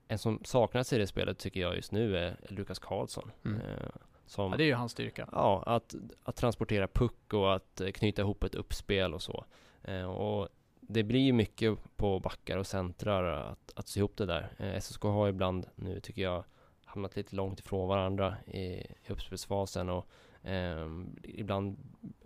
[0.08, 3.32] en som saknas i det spelet tycker jag just nu är Lukas Karlsson.
[3.46, 3.62] Mm.
[3.62, 3.90] Eh,
[4.26, 5.30] som, Ja, det är ju hans styrka.
[5.32, 9.46] ja, att, att transportera puck och att eh, knyta ihop ett uppspel och så.
[9.84, 10.50] Eh, och
[10.94, 14.54] det blir ju mycket på backar och centrar att, att sy ihop det där.
[14.58, 16.44] Eh, SSK har ibland nu, tycker jag,
[16.86, 20.08] hamnat lite långt ifrån varandra i, i uppspelsfasen och
[20.44, 20.88] eh,
[21.24, 21.78] ibland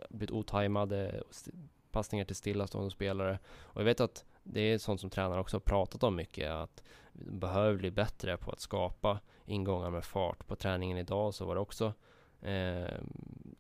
[0.10, 1.24] blivit otajmade
[1.92, 3.40] passningar till stillastående spelare.
[3.62, 6.84] Och jag vet att det är sånt som tränare också har pratat om mycket, att
[7.12, 10.48] vi behöver bli bättre på att skapa ingångar med fart.
[10.48, 11.94] På träningen idag så var det också
[12.42, 13.00] eh,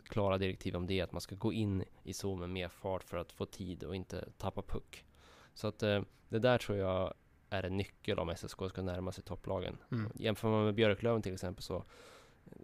[0.09, 3.17] klara direktiv om det, att man ska gå in i zon med mer fart för
[3.17, 5.05] att få tid och inte tappa puck.
[5.53, 7.13] Så att eh, det där tror jag
[7.49, 9.77] är en nyckel om SSK ska närma sig topplagen.
[9.91, 10.11] Mm.
[10.15, 11.83] Jämför man med Björklöven till exempel så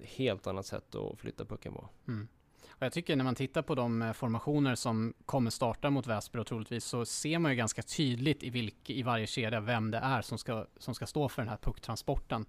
[0.04, 1.90] helt annat sätt att flytta pucken på.
[2.08, 2.28] Mm.
[2.70, 6.40] Och jag tycker när man tittar på de eh, formationer som kommer starta mot Väsby
[6.40, 9.98] och troligtvis så ser man ju ganska tydligt i, vilk, i varje kedja vem det
[9.98, 12.46] är som ska, som ska stå för den här pucktransporten.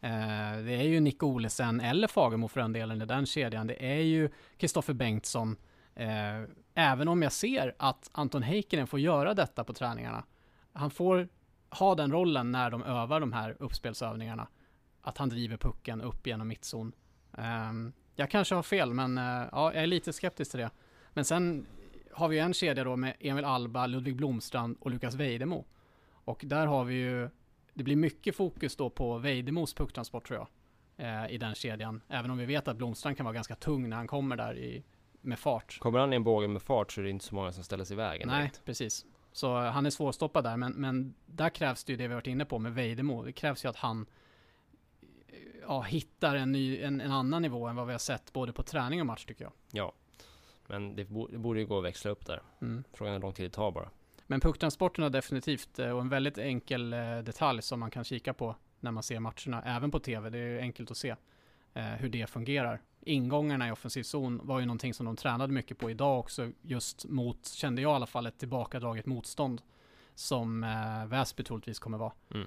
[0.00, 3.66] Eh, det är ju Nick Olesen eller Fagemo för den delen i den kedjan.
[3.66, 5.56] Det är ju Kristoffer Bengtsson.
[5.94, 6.42] Eh,
[6.74, 10.24] även om jag ser att Anton Heikkinen får göra detta på träningarna.
[10.72, 11.28] Han får
[11.70, 14.48] ha den rollen när de övar de här uppspelsövningarna.
[15.02, 16.92] Att han driver pucken upp genom mittzon.
[17.38, 20.70] Ehm, jag kanske har fel, men eh, ja, jag är lite skeptisk till det.
[21.12, 21.66] Men sen
[22.12, 25.64] har vi ju en kedja då med Emil Alba, Ludvig Blomstrand och Lukas Vejdemo.
[26.24, 27.28] Och där har vi ju,
[27.74, 30.48] det blir mycket fokus då på Vejdemos pucktransport tror jag.
[31.06, 32.02] Eh, I den kedjan.
[32.08, 34.84] Även om vi vet att Blomstrand kan vara ganska tung när han kommer där i,
[35.20, 35.78] med fart.
[35.78, 37.84] Kommer han i en båge med fart så är det inte så många som ställer
[37.84, 38.28] sig i vägen.
[38.28, 38.64] Nej, direkt.
[38.64, 39.06] precis.
[39.32, 42.44] Så han är svårstoppad där, men, men där krävs det ju det vi varit inne
[42.44, 43.22] på med Vejdemo.
[43.22, 44.06] Det krävs ju att han
[45.62, 48.62] ja, hittar en, ny, en, en annan nivå än vad vi har sett både på
[48.62, 49.52] träning och match tycker jag.
[49.70, 49.92] Ja.
[50.66, 51.04] Men det
[51.38, 52.42] borde ju gå att växla upp där.
[52.60, 52.84] Mm.
[52.92, 53.88] Frågan är hur lång tid det tar bara.
[54.30, 58.34] Men pucktransporten har definitivt, eh, och en väldigt enkel eh, detalj som man kan kika
[58.34, 60.30] på när man ser matcherna, även på tv.
[60.30, 61.16] Det är enkelt att se
[61.74, 62.80] eh, hur det fungerar.
[63.00, 67.04] Ingångarna i offensiv zon var ju någonting som de tränade mycket på idag också, just
[67.04, 69.62] mot, kände jag i alla fall, ett tillbakadraget motstånd.
[70.14, 70.60] som
[71.08, 72.12] Väsby troligtvis kommer vara.
[72.34, 72.46] Mm.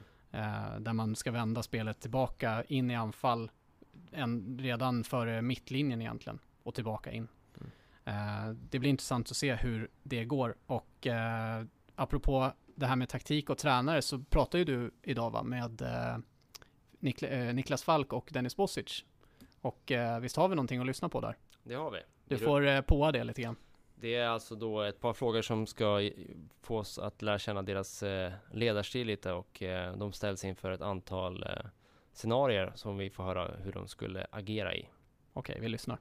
[0.84, 3.51] Där man ska vända spelet tillbaka in i anfall
[4.11, 7.27] en, redan före mittlinjen egentligen och tillbaka in.
[8.05, 13.09] Eh, det blir intressant att se hur det går och eh, apropå det här med
[13.09, 16.17] taktik och tränare så pratar ju du idag va, med eh,
[16.99, 19.05] Nikla, eh, Niklas Falk och Dennis Bosic.
[19.61, 19.91] Och
[20.21, 21.37] visst har vi någonting att lyssna på där?
[21.63, 21.99] Det har vi.
[22.25, 23.55] Du får eh, påa det lite grann.
[23.95, 26.09] Det är alltså då ett par frågor som ska
[26.61, 28.03] få oss att lära känna deras
[28.51, 29.63] ledarstil lite och
[29.95, 31.45] de ställs inför ett antal
[32.13, 34.89] scenarier som vi får höra hur de skulle agera i.
[35.33, 35.97] Okej, vi lyssnar.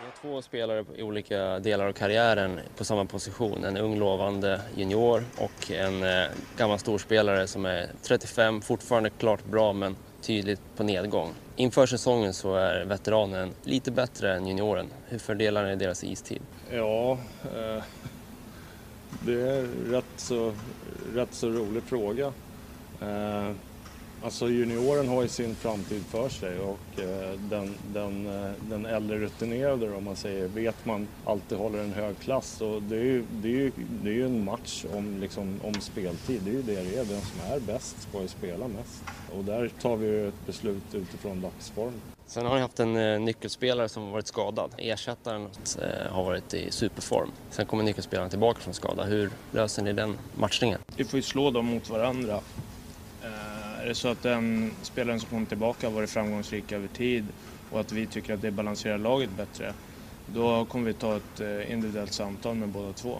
[0.00, 3.64] Vi har två spelare i olika delar av karriären på samma position.
[3.64, 6.26] En ung lovande junior och en eh,
[6.56, 11.34] gammal storspelare som är 35, fortfarande klart bra men tydligt på nedgång.
[11.56, 14.86] Inför säsongen så är veteranen lite bättre än junioren.
[15.08, 16.42] Hur fördelar ni deras istid?
[16.70, 17.12] Ja,
[17.44, 17.82] eh,
[19.20, 20.52] det är rätt så,
[21.14, 22.32] rätt så rolig fråga.
[23.00, 23.50] Eh,
[24.24, 29.18] alltså junioren har ju sin framtid för sig och eh, den, den, eh, den äldre
[29.18, 33.24] rutinerade om man säger vet man alltid håller en hög klass och det är ju,
[33.42, 36.42] det är ju, det är ju en match om, liksom, om speltid.
[36.44, 37.04] Det är ju det det är.
[37.04, 39.02] Den som är bäst ska ju spela mest.
[39.38, 41.92] Och där tar vi ju ett beslut utifrån dagsform.
[42.26, 44.70] Sen har ni haft en eh, nyckelspelare som har varit skadad.
[44.78, 45.48] Ersättaren
[45.82, 47.30] eh, har varit i superform.
[47.50, 49.04] Sen kommer nyckelspelaren tillbaka från skada.
[49.04, 50.78] Hur löser ni den matchningen?
[50.96, 52.40] Vi får ju slå dem mot varandra.
[53.82, 57.24] Är det så att den spelaren som kommer tillbaka har varit framgångsrik över tid
[57.70, 59.74] och att vi tycker att det balanserar laget bättre,
[60.34, 63.18] då kommer vi ta ett eh, individuellt samtal med båda två.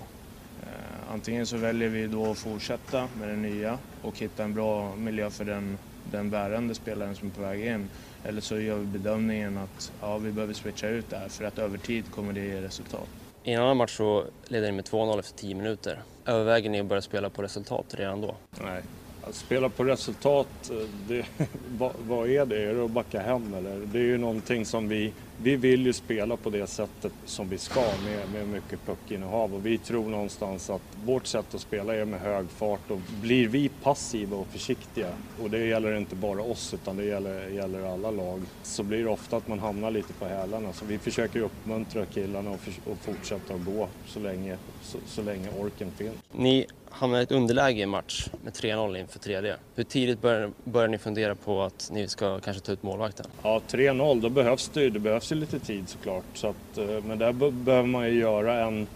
[0.62, 4.96] Eh, Antingen så väljer vi då att fortsätta med den nya och hitta en bra
[4.96, 5.78] miljö för den,
[6.11, 7.88] den bärande spelaren som är på väg in.
[8.24, 11.58] Eller så gör vi bedömningen att ja, vi behöver switcha ut det här för att
[11.58, 13.08] över tid kommer det ge resultat.
[13.44, 16.02] I en annan match så leder ni med 2-0 efter 10 minuter.
[16.26, 18.36] Överväger ni att börja spela på resultat redan då?
[18.64, 18.82] Nej.
[19.22, 21.26] Att spela på resultat, eh, det,
[21.78, 22.62] vad, vad är det?
[22.62, 23.76] Är det att backa hem eller?
[23.92, 25.12] Det är ju någonting som vi,
[25.42, 29.66] vi vill ju spela på det sättet som vi ska med, med mycket puckinnehav och
[29.66, 33.68] vi tror någonstans att vårt sätt att spela är med hög fart och blir vi
[33.82, 35.08] passiva och försiktiga
[35.42, 39.10] och det gäller inte bara oss utan det gäller, gäller alla lag så blir det
[39.10, 42.98] ofta att man hamnar lite på hälarna så vi försöker uppmuntra killarna och, för, och
[42.98, 44.56] fortsätta att gå så länge,
[44.91, 46.14] så, så länge orken finns.
[46.32, 49.57] Ni hamnar i ett underläge i match med 3-0 inför tredje.
[49.74, 53.26] Hur tidigt börjar, börjar ni fundera på att ni ska kanske ta ut målvakten?
[53.43, 56.24] Ja, 3-0, då behövs det det behövs ju lite tid såklart.
[56.34, 58.86] Så att, eh, men där be- behöver man ju göra en,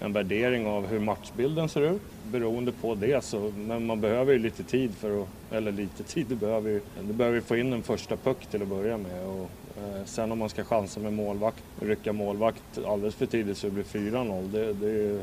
[0.00, 2.02] en värdering av hur matchbilden ser ut.
[2.24, 6.26] Beroende på det så, men man behöver ju lite tid för att, eller lite tid,
[6.28, 9.26] det behöver ju, det behöver få in en första puck till att börja med.
[9.26, 13.66] Och, Eh, sen om man ska chansa med målvakt, rycka målvakt alldeles för tidigt så
[13.66, 15.22] det blir 4-0, det, det,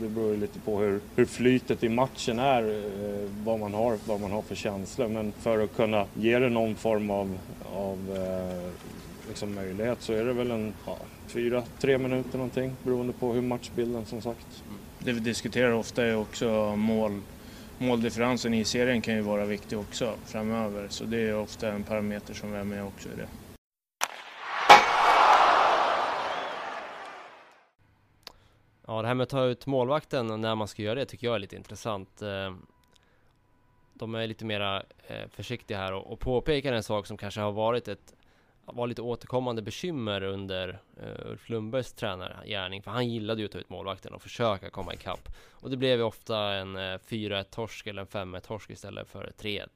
[0.00, 3.98] det beror ju lite på hur, hur flytet i matchen är, eh, vad, man har,
[4.06, 5.08] vad man har för känslor.
[5.08, 7.38] Men för att kunna ge det någon form av,
[7.74, 8.70] av eh,
[9.28, 10.96] liksom möjlighet så är det väl en ja,
[11.26, 14.62] fyra, tre minuter någonting beroende på hur matchbilden som sagt.
[14.98, 17.20] Det vi diskuterar ofta är också mål.
[17.78, 22.34] Måldifferensen i serien kan ju vara viktig också framöver, så det är ofta en parameter
[22.34, 23.26] som vi är med också i det.
[28.90, 31.26] Ja, det här med att ta ut målvakten och när man ska göra det tycker
[31.26, 32.22] jag är lite intressant.
[32.22, 32.54] Eh,
[33.94, 37.88] de är lite mera eh, försiktiga här och, påpekar en sak som kanske har varit
[37.88, 38.14] ett
[38.64, 42.82] var lite återkommande bekymmer under eh, Ulf Lundbergs tränargärning.
[42.82, 45.28] För han gillade ju att ta ut målvakten och försöka komma ikapp.
[45.50, 49.68] Och det blev ju ofta en 4-1 torsk eller en 5-1 torsk istället för 3-1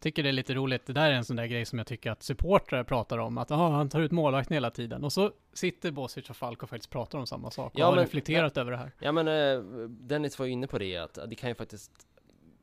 [0.00, 2.10] tycker det är lite roligt, det där är en sån där grej som jag tycker
[2.10, 5.04] att supportrar pratar om, att ah, han tar ut målvakten hela tiden.
[5.04, 7.92] Och så sitter Bosic och Falk och faktiskt pratar om samma sak och Ja, har
[7.94, 8.92] men- reflekterat över det här.
[8.98, 11.90] Ja men eh, Dennis var ju inne på det att det kan ju faktiskt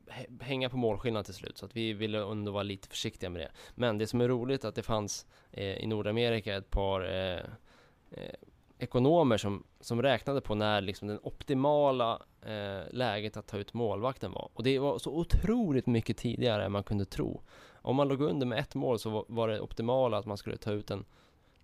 [0.08, 3.42] hä- hänga på målskillnad till slut så att vi ville ändå vara lite försiktiga med
[3.42, 3.52] det.
[3.76, 7.40] Men det som är roligt är att det fanns eh, i Nordamerika ett par eh,
[8.12, 8.34] eh,
[8.80, 14.32] ekonomer som, som räknade på när liksom den optimala eh, läget att ta ut målvakten
[14.32, 14.50] var.
[14.54, 17.42] Och det var så otroligt mycket tidigare än man kunde tro.
[17.74, 20.58] Om man låg under med ett mål så var, var det optimala att man skulle
[20.58, 21.06] ta ut en,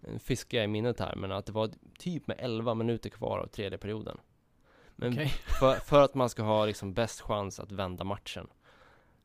[0.01, 3.47] en fiska i minnet här, men att det var typ med 11 minuter kvar av
[3.47, 4.17] tredje perioden.
[4.95, 5.27] Men Okej.
[5.59, 8.47] för, för att man ska ha liksom bäst chans att vända matchen.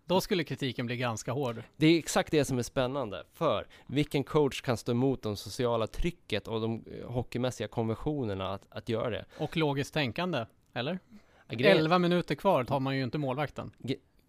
[0.09, 1.63] Då skulle kritiken bli ganska hård.
[1.77, 5.87] Det är exakt det som är spännande, för vilken coach kan stå emot det sociala
[5.87, 9.25] trycket och de eh, hockeymässiga konventionerna att, att göra det?
[9.39, 10.99] Och logiskt tänkande, eller?
[11.49, 13.71] Grejen, 11 minuter kvar tar man ju inte målvakten.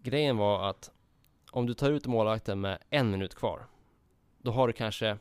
[0.02, 0.90] grejen var att
[1.50, 3.66] om du tar ut målvakten med en minut kvar,
[4.38, 5.18] då har du kanske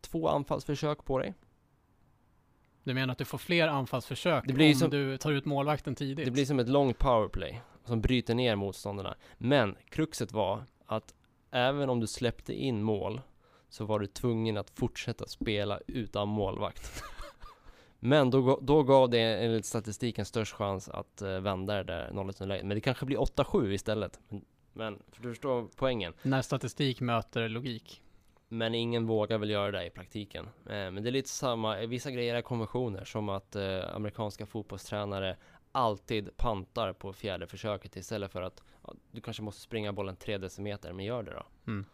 [0.00, 1.34] två anfallsförsök på dig.
[2.84, 6.24] Du menar att du får fler anfallsförsök om som- du tar ut målvakten tidigt?
[6.24, 9.14] Det blir som ett långt powerplay som bryter ner motståndarna.
[9.38, 11.14] Men kruxet var att
[11.50, 13.20] även om du släppte in mål
[13.68, 17.02] så var du tvungen att fortsätta spela utan målvakt.
[18.00, 22.32] Men då, då gav det enligt statistiken störst chans att uh, vända det där 0
[22.40, 22.66] läget.
[22.66, 24.20] Men det kanske blir 8-7 istället.
[24.28, 26.12] Men, men för du förstår poängen.
[26.22, 28.02] När statistik möter logik.
[28.52, 30.44] Men ingen vågar väl göra det i praktiken.
[30.44, 34.46] Eh, men det är lite samma, eh, vissa grejer är konventioner som att eh, amerikanska
[34.46, 35.36] fotbollstränare
[35.72, 40.38] alltid pantar på fjärde försöket istället för att ja, du kanske måste springa bollen tre
[40.38, 41.42] decimeter, men gör det då.
[41.66, 41.84] Mm.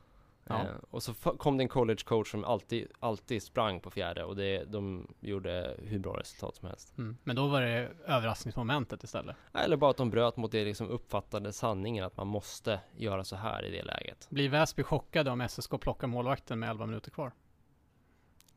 [0.49, 0.55] Ja.
[0.61, 4.37] Eh, och så kom det en college coach som alltid, alltid sprang på fjärde och
[4.37, 6.99] det, de gjorde hur bra resultat som helst.
[6.99, 7.17] Mm.
[7.25, 9.37] Men då var det överraskningsmomentet istället.
[9.55, 13.37] Eller bara att de bröt mot det liksom uppfattade sanningen att man måste göra så
[13.37, 14.27] här i det läget.
[14.31, 17.33] Blir Väsby chockade om SSK plockar målvakten med 11 minuter kvar?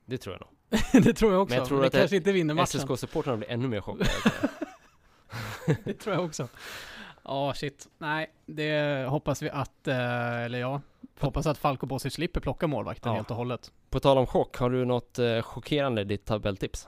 [0.05, 1.03] Det tror jag nog.
[1.03, 1.53] det tror jag också.
[1.53, 2.81] Men jag tror det att det- kanske inte vinner matchen.
[2.81, 4.09] SSK-supportrarna blir ännu mer chockade.
[5.83, 6.47] det tror jag också.
[7.23, 7.87] Ja, shit.
[7.97, 10.81] Nej, det hoppas vi att, eh, eller ja,
[11.19, 13.15] hoppas att Falco Bosic slipper plocka målvakten Ja.
[13.15, 13.71] helt och hållet.
[13.89, 16.87] På tal om chock, har du något eh, chockerande i ditt tabelltips?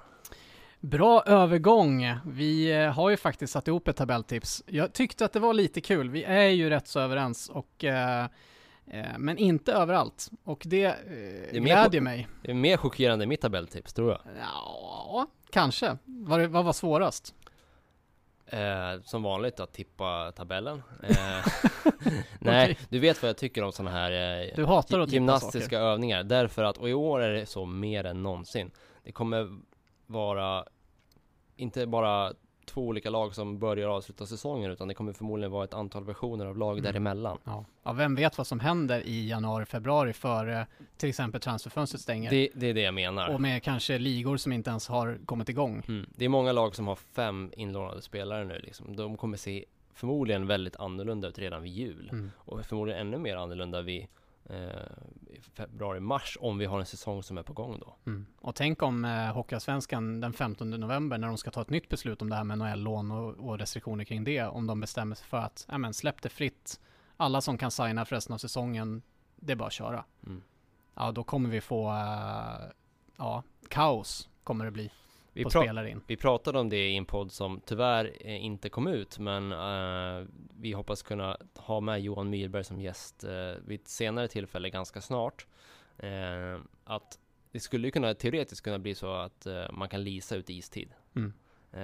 [0.80, 2.16] Bra övergång.
[2.26, 4.64] Vi eh, har ju faktiskt satt ihop ett tabelltips.
[4.68, 6.10] Jag tyckte att det var lite kul.
[6.10, 8.26] Vi är ju rätt så överens och eh,
[9.18, 10.30] men inte överallt.
[10.44, 10.94] Och det, eh,
[11.54, 12.28] mer glädjer mig.
[12.42, 14.20] Det är mer chockerande än mitt tabelltips, tror jag.
[14.40, 15.98] Ja, kanske.
[16.06, 17.34] Vad, det- vad var svårast?
[18.54, 20.84] Eh, som vanligt att tippa tabellen.
[21.04, 21.46] Eh,
[22.40, 25.80] nej, du vet vad jag tycker om sådana här eh, Du hatar att gymnastiska saker.
[25.80, 26.24] övningar.
[26.24, 28.72] Därför att, och i år är det så mer än någonsin.
[29.04, 29.60] Det kommer
[30.06, 30.66] vara
[31.56, 32.34] inte bara
[32.66, 36.04] två olika lag som börjar och avslutar säsongen utan det kommer förmodligen vara ett antal
[36.04, 36.84] versioner av lag Mm.
[36.84, 37.38] däremellan.
[37.44, 37.66] Ja.
[37.84, 42.30] ja, vem vet vad som händer i januari, februari före till exempel transferfönstret stänger.
[42.30, 43.34] Det, det är det jag menar.
[43.34, 45.84] Och med kanske ligor som inte ens har kommit igång.
[45.88, 46.06] Mm.
[46.16, 48.96] Det är många lag som har fem inlånade spelare nu liksom.
[48.96, 52.10] De kommer se förmodligen väldigt annorlunda ut redan vid jul.
[52.12, 52.32] Mm.
[52.38, 54.08] Och förmodligen ännu mer annorlunda vid
[55.26, 57.96] i februari, mars om vi har en säsong som är på gång då.
[58.06, 58.26] Mm.
[58.42, 62.22] Och tänk om eh, Hockeyallsvenskan den 15 november när de ska ta ett nytt beslut
[62.22, 64.44] om det här med NHL-lån och, och restriktioner kring det.
[64.44, 66.80] Om de bestämmer sig för att, men släpp det fritt.
[67.18, 69.02] Alla som kan signa för resten av säsongen,
[69.36, 70.06] det är bara att köra.
[70.26, 70.42] Mm.
[70.96, 72.72] Ja, då kommer vi få, eh,
[73.18, 74.92] ja, kaos kommer det bli
[75.34, 76.02] Vi, spelare in.
[76.08, 80.28] vi pratade om det i en podd som tyvärr eh, inte kom ut men eh,
[80.60, 85.02] vi hoppas kunna ha med Johan Myrberg som gäst eh, vid ett senare tillfälle ganska
[85.02, 85.48] snart.
[85.98, 87.20] Eh, att
[87.52, 90.94] det skulle ju kunna teoretiskt kunna bli så att man kan leasa ut istid.
[91.16, 91.34] Mm.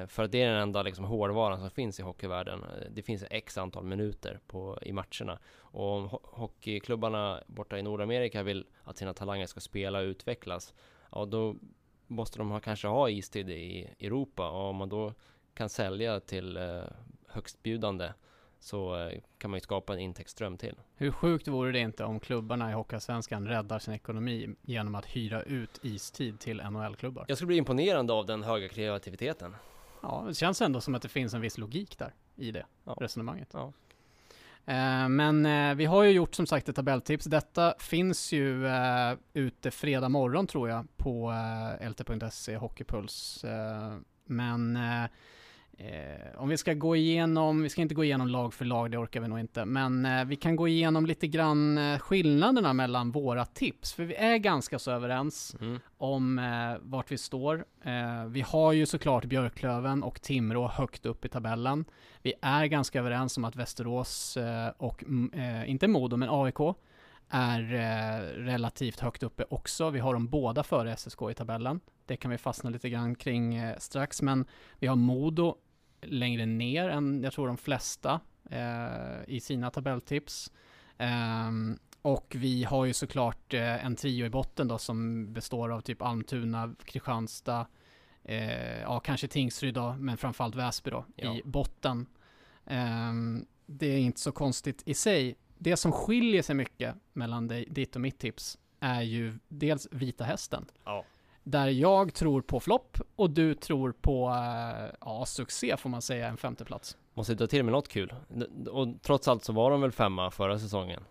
[0.08, 2.66] För att det är den enda liksom, hårdvaran som finns i hockeyvärlden.
[2.92, 5.40] Det finns x antal minuter på, i matcherna.
[5.58, 10.74] Och om ho- hockeyklubbarna borta i Nordamerika vill att sina talanger ska spela och utvecklas,
[11.12, 11.56] ja då
[12.10, 14.50] måste de ha, kanske ha istid i Europa.
[14.50, 15.14] Och om man då
[15.54, 16.82] kan sälja till eh,
[17.28, 18.10] högstbjudande
[18.60, 20.76] så eh, kan man ju skapa en intäktsström till.
[20.96, 25.42] Hur sjukt vore det inte om klubbarna i Hockeyallsvenskan räddar sin ekonomi genom att hyra
[25.44, 27.26] ut istid till NHL-klubbar?
[27.28, 29.56] Jag skulle bli imponerande av den höga kreativiteten.
[30.02, 32.98] Ja, det känns ändå som att det finns en viss logik där i det Ja.
[33.00, 33.50] resonemanget.
[33.54, 33.74] Ja.
[34.70, 37.26] Eh, men eh, vi har ju gjort som sagt ett tabelltips.
[37.26, 41.34] Detta finns ju eh, ute fredag morgon tror jag på
[41.82, 43.44] lt.se Hockeypuls.
[43.44, 43.94] Eh,
[44.26, 44.80] men
[45.80, 48.98] eh, om vi ska gå igenom, vi ska inte gå igenom lag för lag, det
[48.98, 49.66] orkar vi nog inte.
[49.66, 53.94] Men eh, vi kan gå igenom lite grann eh, skillnaderna mellan våra tips.
[53.94, 55.80] För vi är ganska så överens Mm.
[55.98, 57.66] om eh, vart vi står.
[57.84, 61.86] Eh, vi har ju såklart Björklöven och Timrå högt upp i tabellen.
[62.22, 66.76] Vi är ganska överens om att Västerås eh, och, mm, inte Modo, men AIK
[67.30, 67.62] är
[68.36, 69.90] relativt högt uppe också.
[69.90, 71.80] Vi har dem båda före SSK i tabellen.
[72.06, 74.46] Det kan vi fastna lite grann kring strax, men
[74.80, 75.56] vi har Modo
[76.02, 78.20] längre ner än jag tror de flesta
[78.52, 80.52] eh, i sina tabelltips.
[80.98, 85.82] Ehm, och vi har ju såklart eh, en trio i botten då som består av
[85.82, 87.68] typ Almtuna, Kristianstad,
[88.24, 91.36] eh, ja kanske Tingsryd då, men framförallt Väsby då Ja.
[91.36, 92.06] i botten.
[92.66, 95.36] Ehm, det är inte så konstigt i sig.
[95.58, 100.24] Det som skiljer sig mycket mellan dig, ditt och mitt tips är ju dels Vita
[100.24, 100.66] Hästen.
[100.86, 101.06] Ja.
[101.50, 106.28] Där jag tror på flopp och du tror på, eh, ja, succé får man säga,
[106.28, 106.98] en femteplats.
[107.14, 108.14] Måste dra till med något kul.
[108.72, 111.04] Och trots allt så var de väl femma förra säsongen.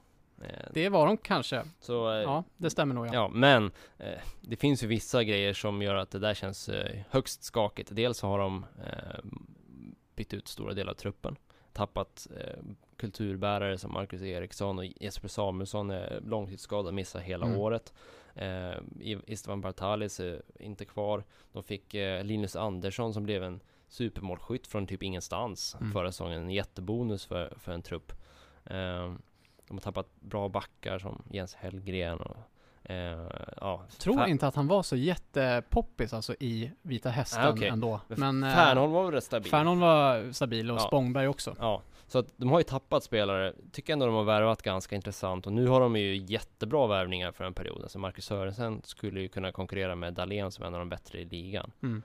[0.43, 1.63] Eh, Det var de kanske.
[1.81, 3.11] Så eh, Ja, det stämmer nog ja.
[3.15, 7.01] Ja, men eh, det finns ju vissa grejer som gör att det där känns eh,
[7.11, 7.91] högst skakigt.
[7.93, 9.21] Dels har de eh,
[10.17, 11.37] bytt ut stora delar av truppen.
[11.73, 12.27] tappat
[12.97, 17.59] kulturbärare som Marcus Eriksson och Jesper Samuelsson är långtidsskadad, missar hela Mm.
[17.59, 17.93] året.
[18.39, 21.25] Eh, Istvan Bartalis är inte kvar.
[21.53, 25.93] De fick eh, Linus Andersson som blev en supermålskytt från typ ingenstans Mm.
[25.93, 26.43] förra säsongen.
[26.43, 28.13] En jättebonus för, för en trupp.
[28.65, 29.13] Eh,
[29.69, 32.37] de har tappat bra backar som Jens Hellgren och
[32.91, 33.27] eh,
[33.61, 37.69] ja, Tror inte att han var så jättepoppis alltså i Vita Hästen Ah, okej.
[37.69, 38.01] ändå.
[38.09, 39.51] Men Men eh, Fernholm var väl rätt stabil?
[39.51, 40.81] Fernholm var stabil och Ja.
[40.87, 41.57] Spångberg också.
[41.59, 43.55] Ja, så att de har ju tappat spelare.
[43.73, 47.45] Tycker ändå de har värvat ganska intressant och nu har de ju jättebra värvningar för
[47.45, 47.83] en period.
[47.83, 51.21] Alltså Marcus Sörensen skulle ju kunna konkurrera med Dahlén som är en av de bättre
[51.21, 51.73] i ligan.
[51.83, 52.03] Mm.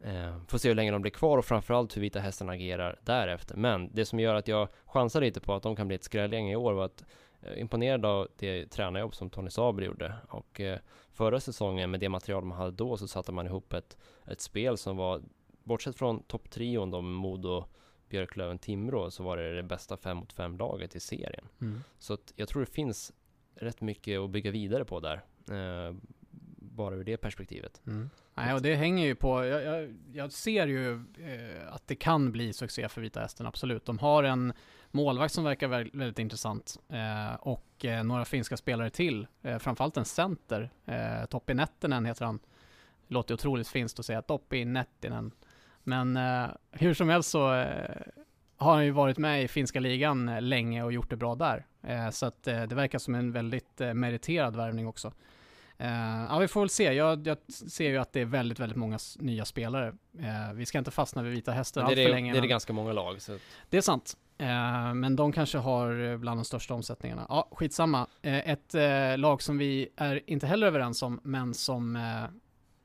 [0.00, 3.56] Eh, får se hur länge de blir kvar och framförallt hur Vita Hästen agerar därefter.
[3.56, 6.50] Men det som gör att jag chansar lite på att de kan bli ett skrällgäng
[6.50, 7.04] i år var att
[7.40, 10.14] jag är imponerad av det tränarjobb som Tony Saber gjorde.
[10.28, 10.78] Och eh,
[11.12, 13.96] förra säsongen med det material man hade då så satte man ihop ett,
[14.26, 15.22] ett spel som var,
[15.64, 17.64] bortsett från topptrion då med Modo,
[18.10, 21.44] Björklöven, Timrå, så var det det bästa 5 mot 5 laget i serien.
[21.60, 21.80] Mm.
[21.98, 23.12] Så att jag tror det finns
[23.54, 25.22] rätt mycket att bygga vidare på där.
[25.50, 25.94] Eh,
[26.56, 27.80] bara ur det perspektivet.
[27.86, 28.10] Mm.
[28.34, 32.32] Nej, och det hänger ju på, jag, jag, jag ser ju eh, att det kan
[32.32, 33.84] bli succé för Vita Hästen, absolut.
[33.84, 34.52] De har en
[34.90, 39.96] målvakt som verkar vä- väldigt intressant eh, och eh, några finska spelare till, eh, framförallt
[39.96, 42.38] en center, eh, Toppi Nettinen heter han.
[43.06, 45.32] Låter otroligt finskt att säga Toppi Nettinen.
[45.84, 47.96] Men eh, hur som helst så eh,
[48.56, 51.66] har han ju varit med i finska ligan eh, länge och gjort det bra där.
[52.10, 55.12] Så att det verkar som en väldigt meriterad värvning också.
[55.80, 56.92] Eh, ja, vi får väl se.
[56.92, 59.88] Jag, jag ser ju att det är väldigt, väldigt många nya spelare.
[60.18, 62.32] Eh, vi ska inte fastna vid Vita Hästen allt för länge.
[62.32, 63.22] det är det ganska många lag.
[63.22, 63.38] Så
[63.70, 64.16] det är sant.
[64.94, 67.26] Men de kanske har bland de största omsättningarna.
[67.28, 68.06] Ja, skitsamma.
[68.22, 68.74] Ett
[69.16, 71.98] lag som vi är inte heller överens om, men som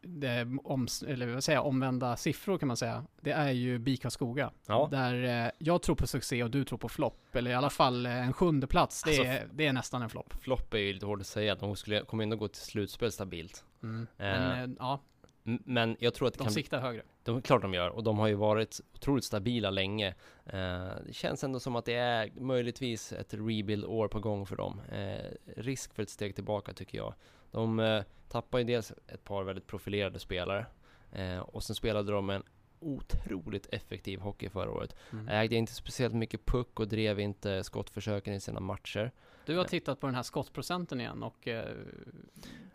[0.08, 3.06] det, om, eller vad säger omvända siffror kan man säga.
[3.22, 4.52] Det är ju BIK Karlskoga.
[4.68, 7.36] ja, Där eh, jag tror på succé och du tror på flopp.
[7.36, 9.04] Eller i alla fall eh, en sjunde plats.
[9.04, 10.34] Det, Alltså, är, det är nästan en flopp.
[10.42, 11.56] flopp är ju lite hårt att säga.
[11.56, 13.66] De skulle, kommer ändå gå till slutspel stabilt.
[13.84, 14.02] Mm.
[14.02, 15.00] Eh, Men eh, ja,
[15.44, 17.02] Men jag tror att det de kan siktar högre.
[17.24, 20.08] De, klart de gör, och de har ju varit otroligt stabila länge.
[20.46, 24.82] Eh, det känns ändå som att det är möjligtvis ett rebuild-år på gång för dem.
[24.92, 27.14] Eh, risk för ett steg tillbaka tycker jag.
[27.56, 30.66] De eh, tappar ju dels ett par väldigt profilerade spelare,
[31.12, 32.44] eh, och sen spelade de en
[32.80, 34.96] otroligt effektiv hockey förra året.
[35.12, 35.28] Mm.
[35.30, 39.12] Ägde inte speciellt mycket puck och drev inte skottförsöken i sina matcher.
[39.46, 41.76] Du har tittat på den här skottprocenten igen och eh,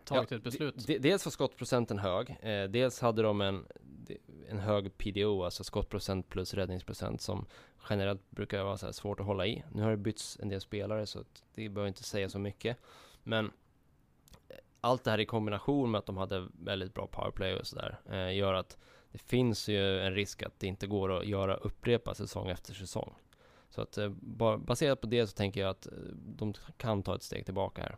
[0.05, 0.87] tagit Ja, ett beslut.
[0.87, 3.67] De, dels var skottprocenten hög, eh, dels hade de en,
[4.49, 7.47] en hög PDO, alltså skottprocent plus räddningsprocent som
[7.91, 9.65] generellt brukar vara svårt att hålla i.
[9.73, 11.25] Nu har det bytts en del spelare så
[11.55, 12.77] det behöver inte säga så mycket.
[13.23, 13.51] Men
[14.81, 18.37] allt det här i kombination med att de hade väldigt bra powerplay och sådär eh,
[18.37, 18.79] gör att
[19.13, 23.15] det finns ju en risk att det inte går att göra upprepa säsong efter säsong.
[23.71, 24.09] Så att eh,
[24.59, 27.97] baserat på det så tänker jag att eh, de kan ta ett steg tillbaka här.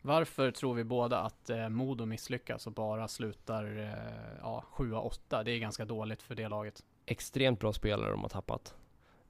[0.00, 5.44] Varför tror vi båda att eh, Modo misslyckas och bara slutar eh, ja, 7-8?
[5.44, 6.84] Det är ganska dåligt för det laget.
[7.06, 8.74] extremt bra spelare de har tappat.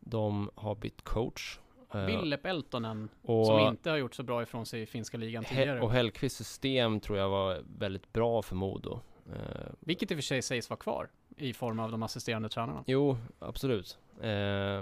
[0.01, 1.59] De har bytt coach.
[1.95, 5.45] Eh, Ville Peltonen, och, som inte har gjort så bra ifrån sig i finska ligan
[5.45, 5.81] tidigare.
[5.81, 9.01] och Hellkvists system tror jag var väldigt bra för Modo.
[9.33, 12.85] Eh, Vilket i och för sig sägs vara kvar i form av de assisterande tränarna.
[12.87, 13.99] jo, absolut.
[14.21, 14.29] Eh,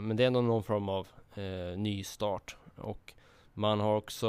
[0.01, 2.57] men det är ändå någon form av eh, nystart.
[2.77, 3.15] Och
[3.53, 4.29] man har också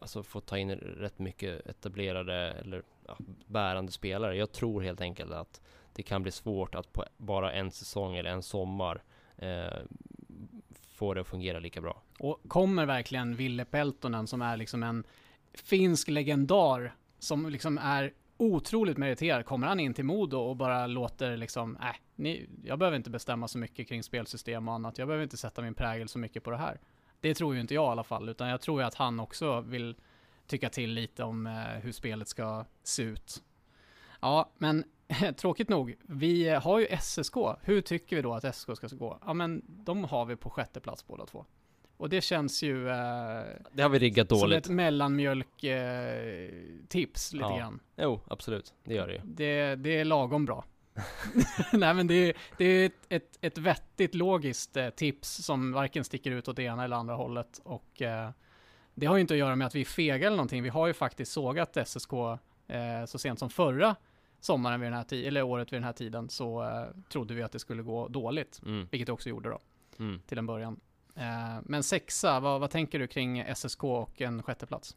[0.00, 3.16] alltså, fått ta in rätt mycket etablerade eller ja,
[3.46, 4.36] bärande spelare.
[4.36, 5.60] Jag tror helt enkelt att
[5.92, 9.02] det kan bli svårt att på bara en säsong eller en sommar
[9.36, 9.78] eh,
[11.02, 12.02] få det att fungera lika bra.
[12.18, 15.04] Och kommer verkligen Ville Peltonen som är liksom en
[15.54, 19.46] finsk legendar som liksom är otroligt meriterad.
[19.46, 23.48] Kommer han in till Modo och bara låter liksom, äh, ni, jag behöver inte bestämma
[23.48, 24.98] så mycket kring spelsystem och annat.
[24.98, 26.80] Jag behöver inte sätta min prägel så mycket på det här.
[27.20, 29.60] Det tror ju inte jag i alla fall, utan jag tror ju att han också
[29.60, 29.96] vill
[30.46, 33.42] tycka till lite om eh, hur spelet ska se ut.
[34.20, 34.84] Ja, men
[35.36, 37.34] tråkigt nog, vi har ju SSK.
[37.62, 39.18] Hur tycker vi då att SSK ska gå?
[39.26, 41.44] Ja, men de har vi på sjätte plats båda två.
[41.96, 42.94] Och det känns ju eh,
[43.72, 44.66] Det har vi riggat som dåligt.
[44.66, 46.48] ett mellanmjölk eh,
[46.94, 47.56] lite Ja.
[47.58, 47.80] grann.
[47.96, 48.74] Jo, absolut.
[48.84, 49.20] Det gör det ju.
[49.24, 50.64] Det, det är lagom bra.
[51.72, 56.04] Nej men det är, det är ett, ett, ett vettigt logiskt eh, tips som varken
[56.04, 57.60] sticker ut åt det ena eller andra hållet.
[57.64, 58.30] Och eh,
[58.94, 60.62] det har ju inte att göra med att vi är fega eller någonting.
[60.62, 63.96] Vi har ju faktiskt sågat SSK eh, så sent som förra
[64.44, 67.42] sommaren vid den här tiden, eller året vid den här tiden, så eh, trodde vi
[67.42, 68.60] att det skulle gå dåligt.
[68.66, 68.88] Mm.
[68.90, 69.58] Vilket det också gjorde då,
[69.98, 70.20] Mm.
[70.26, 70.80] till en början.
[71.14, 74.96] Eh, men sexa, vad, vad tänker du kring SSK och en sjätteplats?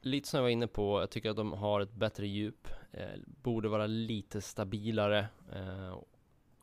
[0.00, 3.08] Lite som jag var inne på, jag tycker att de har ett bättre djup, eh,
[3.26, 5.98] borde vara lite stabilare eh,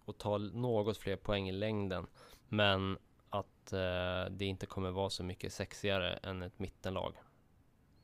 [0.05, 2.07] och ta något fler poäng i längden.
[2.47, 2.97] Men
[3.29, 7.13] att eh, det inte kommer vara så mycket sexigare än ett mittenlag.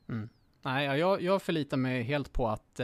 [0.09, 0.29] Mm.
[0.61, 2.79] Nej, jag, jag förlitar mig helt på att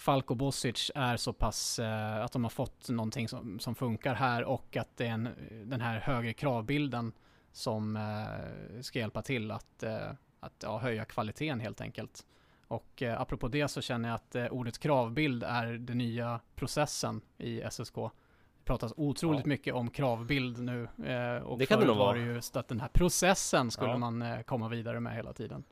[0.00, 4.14] eh, Falko Bosic är så pass, eh, att de har fått någonting som, som funkar
[4.14, 5.28] här och att det är en,
[5.64, 7.12] den här högre kravbilden
[7.52, 12.26] som eh, ska hjälpa till att, eh, att ja, höja kvaliteten helt enkelt.
[12.68, 17.20] Och eh, apropå det så känner jag att eh, ordet kravbild är den nya processen
[17.38, 17.94] i SSK.
[17.94, 19.46] Det pratas otroligt Ja.
[19.48, 20.88] mycket om kravbild nu.
[21.06, 22.16] Eh, och Det kan det nog var vara.
[22.18, 23.98] det just att den här processen skulle Ja.
[23.98, 25.64] man eh, komma vidare med hela tiden.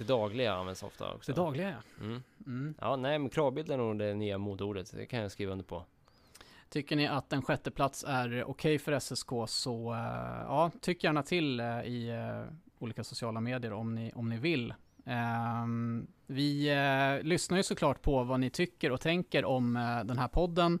[0.00, 1.32] Det dagliga används ofta också.
[1.32, 2.04] Det dagliga ja.
[2.04, 2.22] Mm.
[2.46, 2.74] Mm.
[2.80, 4.92] Ja, nej men kravbild är nog det nya modeordet.
[4.96, 5.84] Det kan jag skriva under på.
[6.68, 11.22] Tycker ni att en sjätte plats är okej för SSK så eh, ja, tyck gärna
[11.22, 14.74] till eh, i eh, olika sociala medier om ni, om ni vill.
[15.06, 16.70] Ehm, vi
[17.22, 19.74] lyssnar ju såklart på vad ni tycker och tänker om
[20.04, 20.78] den här podden.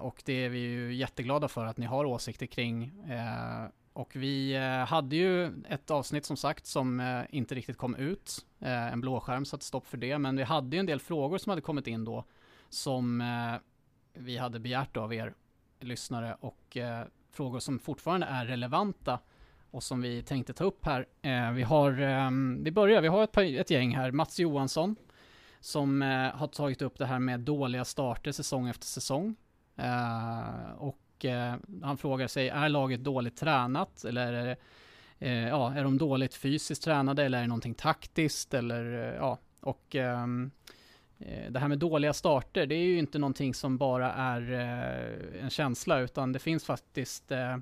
[0.00, 2.92] Och det är vi ju jätteglada för att ni har åsikter kring.
[4.00, 8.46] Och vi eh, hade ju ett avsnitt som sagt som eh, inte riktigt kom ut.
[8.60, 10.18] Eh, en blåskärm satte stopp för det.
[10.18, 12.24] Men vi hade ju en del frågor som hade kommit in då.
[12.68, 13.22] Som
[14.12, 15.34] vi hade begärt av er
[15.80, 16.76] lyssnare och
[17.30, 19.18] frågor som fortfarande är relevanta
[19.70, 21.06] och som vi tänkte ta upp här.
[21.52, 24.10] Vi har, ehm, vi börjar, vi har ett, par, ett gäng här.
[24.10, 24.96] Mats Johansson
[25.60, 26.02] som
[26.34, 29.36] har tagit upp det här med dåliga starter säsong efter säsong.
[30.76, 34.04] Och och eh, han frågar sig, är laget dåligt tränat?
[34.04, 34.56] Eller är det
[35.22, 37.24] Eh, ja, är de dåligt fysiskt tränade?
[37.24, 38.54] Eller är det någonting taktiskt?
[38.54, 40.50] Eller eh, ja, och ehm,
[41.18, 45.44] eh, det här med dåliga starter, det är ju inte någonting som bara är eh,
[45.44, 46.00] en känsla.
[46.00, 47.56] Utan det finns faktiskt eh,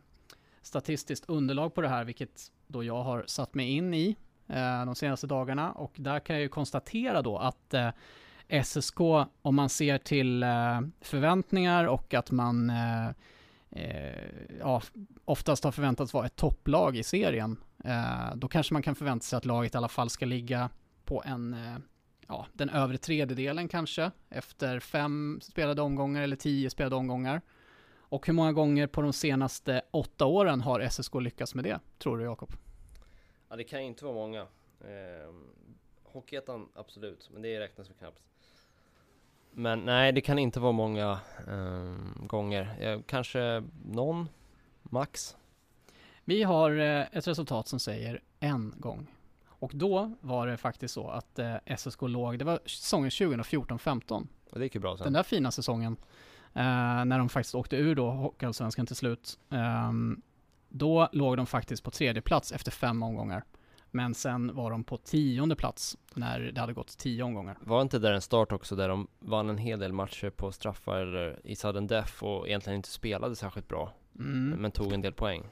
[0.63, 4.95] statistiskt underlag på det här, vilket då jag har satt mig in i eh, de
[4.95, 5.73] senaste dagarna.
[5.73, 7.91] Och där kan jag ju konstatera då att eh,
[8.65, 9.01] SSK,
[9.43, 13.11] om man ser till eh, förväntningar och att man eh,
[13.71, 14.83] eh, ja,
[15.25, 19.37] oftast har förväntats vara ett topplag i serien, eh, då kanske man kan förvänta sig
[19.37, 20.71] att laget i alla fall ska ligga
[21.05, 21.77] på en, eh,
[22.27, 27.41] ja, den övre tredjedelen kanske, efter fem spelade omgångar eller tio spelade omgångar.
[28.11, 32.19] Och hur många gånger på de senaste åtta åren har SSK lyckats med det, tror
[32.19, 32.53] du Jakob?
[33.49, 34.41] Ja, det kan ju inte vara många.
[34.81, 35.35] Eh,
[36.03, 38.23] Hockeyettan, absolut, men det räknas väl knappt.
[39.59, 42.77] Men nej, det kan inte vara många ehm, gånger.
[42.81, 44.29] Eh, kanske någon,
[44.83, 45.37] max.
[46.25, 49.07] Vi har eh, ett resultat som säger en gång.
[49.47, 54.27] Och då var det faktiskt så att eh, SSK låg, det var säsongen 2014-15.
[54.51, 55.05] Och det gick ju bra sen.
[55.05, 55.97] Den där fina säsongen,
[56.55, 59.39] eh, när de faktiskt åkte ur då Hockeyallsvenskan till slut.
[59.51, 60.23] ehm,
[60.69, 63.45] då låg de faktiskt på tredje plats efter fem omgångar.
[63.91, 67.57] Men sen var de på tionde plats när det hade gått tio omgångar.
[67.61, 70.97] Var inte där en start också där de vann en hel del matcher på straffar
[70.97, 74.49] eller i sudden death och egentligen inte spelade särskilt bra, Mm.
[74.61, 75.43] men tog en del poäng.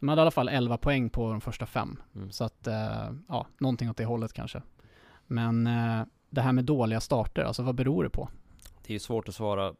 [0.00, 2.02] De hade i alla fall 11 poäng på de första fem.
[2.14, 2.30] Mm.
[2.30, 4.62] Så att, eh, ja, någonting åt det hållet kanske.
[5.26, 8.28] Men eh, det här med dåliga starter, alltså vad beror det på?
[8.82, 9.74] Det är ju svårt att svara eh,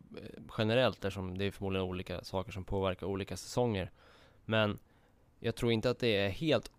[0.58, 3.90] generellt eftersom det är förmodligen olika saker som påverkar olika säsonger.
[4.44, 4.78] Men
[5.40, 6.70] jag tror inte att det är helt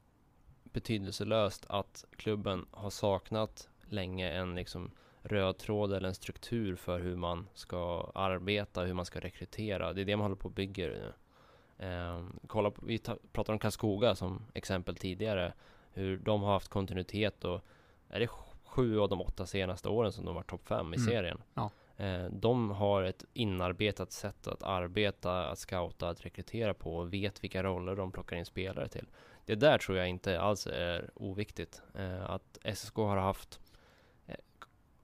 [0.78, 7.16] betydelselöst att klubben har saknat länge en liksom röd tråd eller en struktur för hur
[7.16, 9.94] man ska arbeta, hur man ska rekrytera.
[9.94, 11.14] Det är det man håller på och bygger nu.
[11.86, 15.54] Ehm, kolla på, vi ta, pratade om Karlskoga som exempel tidigare.
[15.94, 17.62] Hur de har haft kontinuitet och
[18.10, 18.28] är det
[18.66, 21.08] sju av de åtta senaste åren som de var topp fem i Mm.
[21.08, 21.42] serien.
[21.54, 21.70] Ja.
[21.98, 27.44] Eh, de har ett inarbetat sätt att arbeta, att scouta, att rekrytera på och vet
[27.44, 29.08] vilka roller de plockar in spelare till.
[29.48, 31.82] Det där tror jag inte alls är oviktigt.
[31.96, 33.60] Eh, att SSK har haft
[34.28, 34.36] eh,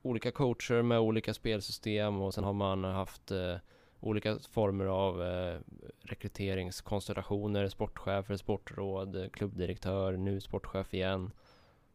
[0.02, 3.56] olika coacher med olika spelsystem och sen har man haft eh,
[4.00, 5.60] olika former av eh,
[6.02, 11.32] rekryteringskonstellationer, sportchefer, sportråd, klubbdirektör, nu sportchef igen.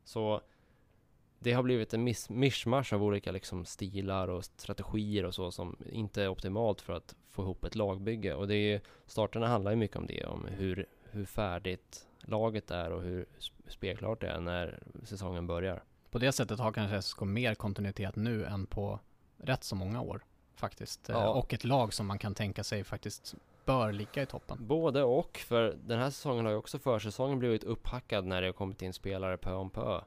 [0.04, 0.40] Så
[1.38, 5.76] det har blivit en miss- mischmasch av olika liksom stilar och strategier och så som
[5.92, 8.34] inte är optimalt för att få ihop ett lagbygge.
[8.34, 12.70] Och det är ju, starterna handlar ju mycket om det, om hur, hur färdigt laget
[12.70, 15.82] är och hur sp- spelklart det är när säsongen börjar.
[16.10, 19.00] På det sättet har kanske SSK mer kontinuitet nu än på
[19.36, 21.10] rätt så många år faktiskt.
[21.10, 21.28] Eh, Ja.
[21.28, 23.34] Och ett lag som man kan tänka sig faktiskt
[23.64, 24.66] bör ligga i toppen.
[24.66, 28.52] Både och, för den här säsongen har ju också försäsongen blivit upphackad när det har
[28.52, 30.00] kommit in spelare pö om pö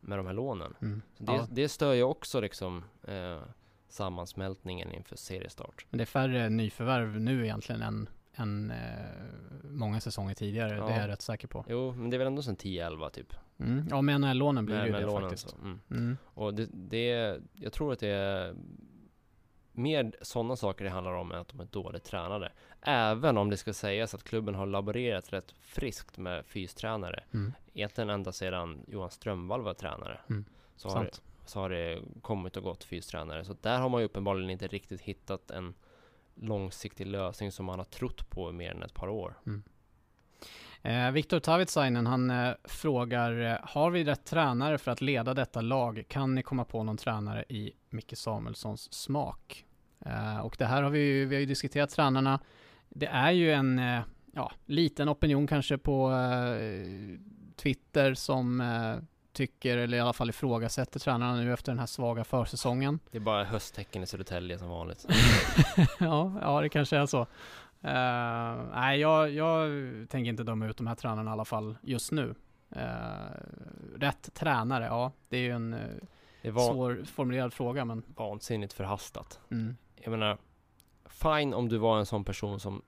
[0.00, 0.74] med de här lånen.
[0.82, 1.02] Mm.
[1.18, 1.46] Det, Ja.
[1.50, 3.40] det stör ju också liksom eh,
[3.88, 5.86] sammansmältningen inför seriestart.
[5.90, 8.78] Men det är färre nyförvärv nu egentligen än, än eh,
[9.62, 10.76] många säsonger tidigare.
[10.76, 10.86] Ja.
[10.86, 11.64] Det är jag rätt säker på.
[11.68, 13.34] Jo, men det är väl ändå sen 10-11 typ.
[13.58, 13.86] Mm.
[13.90, 15.56] Ja, med NHL-lånen blir det ju det lånen faktiskt.
[15.62, 15.80] mm.
[15.90, 16.16] Mm.
[16.24, 18.54] Och det, det, jag tror att det är
[19.72, 22.52] mer sådana saker det handlar om än att de är dåligt tränade.
[22.82, 27.24] Även om det ska sägas att klubben har laborerat rätt friskt med fystränare.
[27.34, 27.52] Mm.
[27.74, 30.20] Egentligen ända sedan Johan Strömvall var tränare.
[30.30, 30.44] Mm.
[30.76, 33.44] Så, har det, så har det kommit och gått fystränare.
[33.44, 35.74] Så där har man ju uppenbarligen inte riktigt hittat en
[36.42, 39.38] långsiktig lösning som man har trott på i mer än ett par år.
[39.46, 39.62] Mm.
[40.82, 45.60] Eh, Viktor Tavitsainen, han eh, frågar, eh, har vi rätt tränare för att leda detta
[45.60, 46.04] lag?
[46.08, 49.64] Kan ni komma på någon tränare i Micke Samuelssons smak?
[50.06, 52.40] Eh, och det här har vi ju, vi har ju diskuterat tränarna.
[52.88, 54.00] Det är ju en, eh,
[54.32, 57.18] ja, liten opinion kanske på eh,
[57.56, 58.96] Twitter som eh,
[59.32, 62.98] tycker, eller i alla fall ifrågasätter tränarna nu efter den här svaga försäsongen.
[63.10, 65.06] Det är bara hösttecken i Södertälje som vanligt.
[66.00, 67.20] ja, ja, det kanske är så.
[67.82, 69.68] Eh, nej, jag, jag
[70.08, 72.34] tänker inte döma ut de här tränarna i alla fall just nu.
[72.70, 72.82] Eh,
[73.96, 75.80] rätt tränare, ja, det är ju en uh,
[76.42, 79.40] Det var svårformulerad fråga, men vansinnigt förhastat.
[79.50, 80.38] mm, Jag menar,
[81.06, 82.82] fine om du var en sån person som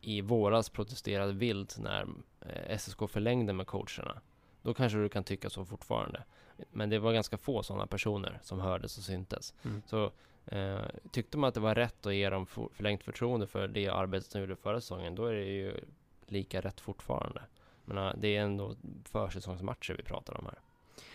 [0.00, 2.06] i våras protesterade vilt när
[2.40, 4.20] eh, SSK förlängde med coacherna.
[4.64, 6.24] Då kanske du kan tycka så fortfarande.
[6.72, 9.54] Men det var ganska få sådana personer som hördes och syntes.
[9.64, 9.82] Mm.
[9.86, 10.12] Så
[10.46, 13.88] eh, tyckte man att det var rätt att ge dem for- förlängt förtroende för det
[13.88, 15.80] arbetet som de gjorde förra säsongen, då är det ju
[16.26, 17.42] lika rätt fortfarande.
[17.84, 20.58] Men det är ändå försäsongsmatcher vi pratar om här.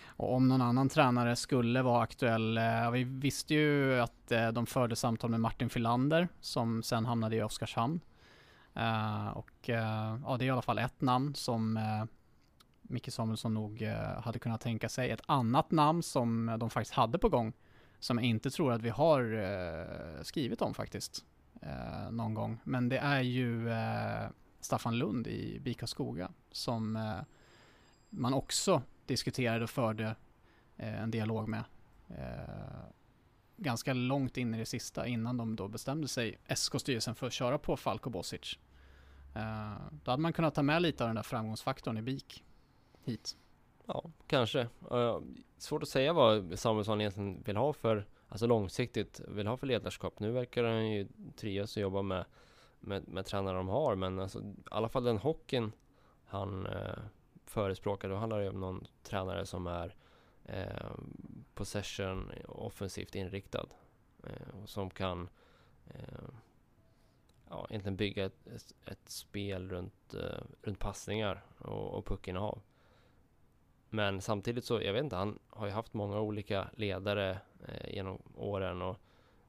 [0.06, 4.66] Och om någon annan tränare skulle vara aktuell, eh, vi visste ju att eh, de
[4.66, 8.00] förde samtal med Martin Filander som sen hamnade i Oskarshamn.
[8.76, 12.06] Eh, och eh, ja, det är i alla fall ett namn som eh,
[12.90, 15.12] Micke Samuelsson nog eh, hade kunnat tänka sig.
[15.12, 17.54] Ett annat namn som eh, de faktiskt hade på gång,
[18.00, 21.26] som jag inte tror att vi har eh, skrivit om faktiskt
[22.12, 22.60] någon gång.
[22.64, 23.70] Men det är ju
[24.60, 27.14] Staffan Lund i Bika Skoga som
[28.10, 30.16] man också diskuterade och förde
[30.78, 31.64] en dialog med.
[33.58, 37.58] Ganska långt in i det sista innan de då bestämde sig, SK-styrelsen, för att köra
[37.58, 38.60] på Falko Bosic.
[40.04, 42.44] Då hade man kunnat ta med lite av den där framgångsfaktorn i BIK
[43.04, 43.38] hit.
[43.86, 44.68] Ja, kanske.
[44.92, 45.20] Uh,
[45.58, 50.20] svårt att säga vad Samuelsson egentligen vill ha för, alltså långsiktigt, vill ha för ledarskap.
[50.20, 52.26] Nu verkar han ju trivas och jobba med,
[52.80, 55.72] med, med tränare de har, men alltså, i alla fall den hockeyn
[56.26, 57.00] han uh,
[57.46, 59.96] förespråkar, då handlar det om någon tränare som är
[60.50, 61.00] uh,
[61.54, 63.68] possession offensivt inriktad.
[64.24, 65.30] Uh, och som kan
[67.50, 70.16] ja, egentligen bygga ett, ett, ett spel runt,
[70.62, 72.62] runt passningar och, och puckinnehav.
[73.90, 77.38] Men samtidigt så, jag vet inte, han har ju haft många olika ledare
[77.68, 78.98] eh, genom åren och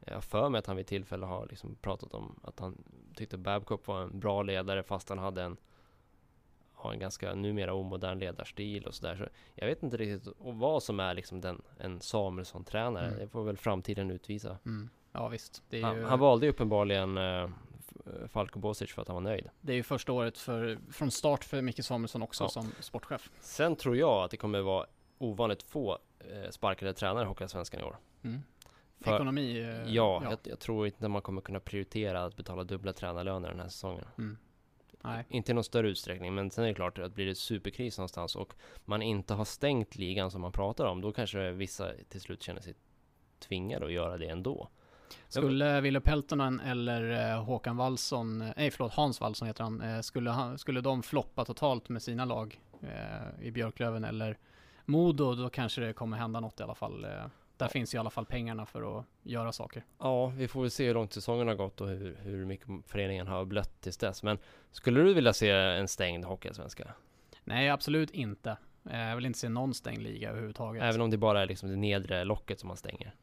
[0.06, 2.84] jag har för mig att han vid tillfälle har liksom pratat om att han
[3.14, 5.56] tyckte Babcock var en bra ledare fast han hade en,
[6.72, 9.16] har en ganska numera omodern ledarstil och sådär.
[9.16, 13.06] Så jag vet inte riktigt och vad som är liksom den, en Samuelsson-tränare.
[13.06, 13.18] Mm.
[13.18, 14.58] Det får väl framtiden utvisa.
[14.66, 14.90] Mm.
[15.12, 17.50] Ja visst, är, Han, ju, han valde ju uppenbarligen eh,
[18.28, 19.50] Falko Bosic för att han var nöjd.
[19.60, 22.48] det är ju första året för, från start för Micke Samuelsson också Ja.
[22.48, 23.30] som sportchef.
[23.40, 24.86] Sen tror jag att det kommer vara
[25.18, 27.96] ovanligt få eh, sparkade tränare i Hockeyallsvenskan i år.
[28.22, 28.42] Mm.
[29.00, 32.92] För- Ekonomi, eh, Ja, Jag, jag tror inte man kommer kunna prioritera att betala dubbla
[32.92, 34.04] tränarlöner den här säsongen.
[34.18, 34.38] Mm.
[35.02, 35.24] Nej.
[35.28, 38.36] Inte i någon större utsträckning, men sen är det klart att blir det superkris någonstans
[38.36, 42.42] och man inte har stängt ligan som man pratar om, då kanske vissa till slut
[42.42, 42.74] känner sig
[43.38, 44.68] tvingade att göra det ändå.
[45.28, 50.00] Skulle Ville Peltonen eller eh, Håkan Wallson, eh, nej förlåt Hans Wallson heter han, eh,
[50.00, 52.60] skulle, han, skulle de floppa totalt med sina lag
[53.40, 54.38] i Björklöven eller
[54.84, 57.06] Modo, då kanske det kommer hända något i alla fall.
[57.56, 59.84] Där finns ju i alla fall pengarna för att göra saker.
[59.98, 63.26] Ja, vi får väl se hur långt säsongen har gått och hur, hur mycket föreningen
[63.26, 64.22] har blött tills dess.
[64.22, 64.38] Men
[64.70, 66.94] skulle du vilja se en stängd Hockeyallsvenska?
[67.44, 68.56] Nej, absolut inte.
[68.82, 70.82] Jag vill inte se någon stängd liga överhuvudtaget.
[70.82, 73.14] Även om det bara är liksom det nedre locket som man stänger?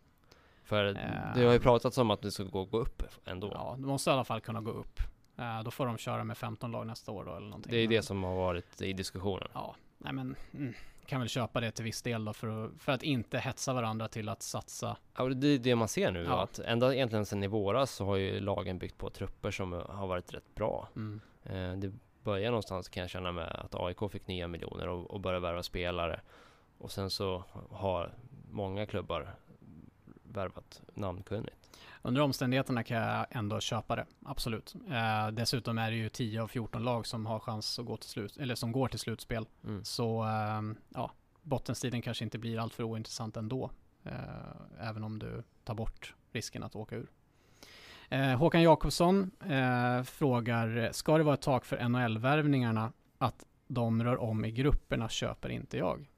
[0.67, 1.33] För Eh.
[1.35, 3.51] det har ju pratats om att det ska gå, gå upp ändå.
[3.53, 4.99] Ja, det måste i alla fall kunna gå upp.
[5.37, 7.71] Eh, Då får de köra med 15 lag nästa år då eller någonting.
[7.71, 9.47] Det är det som har varit i diskussionen.
[9.53, 10.73] Ja, nej men mm,
[11.05, 14.07] kan väl köpa det till viss del då för att, för att inte hetsa varandra
[14.07, 14.97] till att satsa.
[15.17, 16.23] Ja, det är det man ser nu.
[16.23, 16.43] Ja.
[16.43, 20.07] Att ända egentligen sedan i våras så har ju lagen byggt på trupper som har
[20.07, 20.87] varit rätt bra.
[20.95, 21.21] Mm.
[21.43, 21.93] Eh, det
[22.23, 25.63] börjar någonstans kan jag känna med att AIK fick nya miljoner och, och började värva
[25.63, 26.21] spelare.
[26.77, 28.13] Och sen så har
[28.51, 29.35] många klubbar
[30.37, 31.55] värvat namnkunnigt.
[32.01, 34.75] Under omständigheterna kan jag ändå köpa det, absolut.
[34.89, 38.09] Eh, dessutom är det ju 10 av 14 lag som har chans att gå till
[38.09, 39.45] slut, eller som går till slutspel.
[39.63, 39.83] Mm.
[39.83, 41.11] Så eh, ja,
[41.41, 43.71] bottenstriden kanske inte blir alltför ointressant ändå.
[44.03, 47.07] Eh, även om du tar bort risken att åka ur.
[48.09, 54.21] Eh, Håkan Jakobsson eh, frågar, ska det vara ett tak för NHL-värvningarna att de rör
[54.21, 56.09] om i grupperna köper inte jag.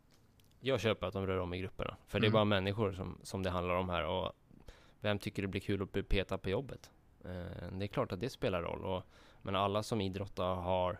[0.60, 1.98] Jag köper att de rör om i grupperna.
[2.08, 2.34] För det är Mm.
[2.34, 4.06] bara människor som, som det handlar om här.
[4.06, 4.32] Och
[5.00, 6.92] vem tycker det blir kul att bli petad på jobbet?
[7.26, 8.86] Eh, det är klart att det spelar roll.
[8.86, 9.04] Och,
[9.42, 11.00] men alla som idrottar har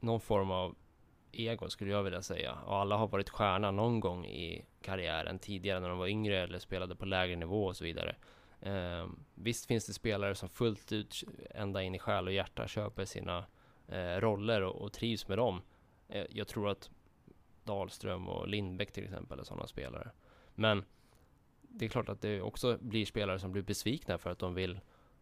[0.00, 0.74] någon form av
[1.32, 2.52] ego skulle jag vilja säga.
[2.52, 6.58] Och alla har varit stjärna någon gång i karriären tidigare när de var yngre eller
[6.58, 8.16] spelade på lägre nivå och så vidare.
[8.60, 13.04] Eh, visst finns det spelare som fullt ut ända in i själ och hjärta köper
[13.04, 13.46] sina
[13.88, 15.62] eh, roller och, och, trivs med dem.
[16.08, 16.90] Eh, jag tror att
[17.66, 20.10] Dahlström och Lindbäck till exempel är sådana spelare.
[20.54, 20.84] Men
[21.60, 24.80] det är klart att det också blir spelare som blir besvikna för att de vill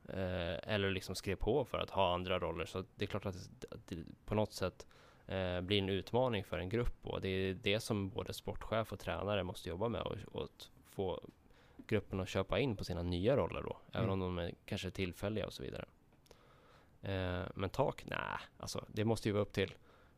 [0.09, 2.65] eh, eller liksom skrev på för att ha andra roller.
[2.65, 4.87] Så det är klart att det, att det på något sätt
[5.27, 8.99] eh, blir en utmaning för en grupp och det är det som både sportchef och
[8.99, 10.49] tränare måste jobba med och, och
[10.85, 11.21] få
[11.87, 14.05] gruppen att köpa in på sina nya roller då, mm.
[14.05, 15.85] även om de är kanske tillfälliga och så vidare.
[17.03, 18.05] Eh, men tak?
[18.07, 19.75] Nej, alltså det måste ju vara upp till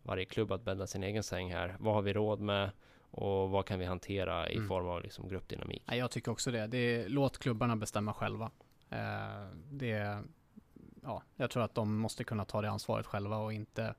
[0.07, 1.77] varje klubb att bädda sin egen säng här.
[1.79, 2.71] Vad har vi råd med?
[3.11, 4.69] Och vad kan vi hantera i mm.
[4.69, 5.83] form av liksom gruppdynamik?
[5.87, 6.67] Jag tycker också det.
[6.67, 8.51] det är, låt klubbarna bestämma själva.
[8.91, 10.23] Eh, det,
[11.03, 13.95] ja, jag tror att de måste kunna ta det ansvaret själva och inte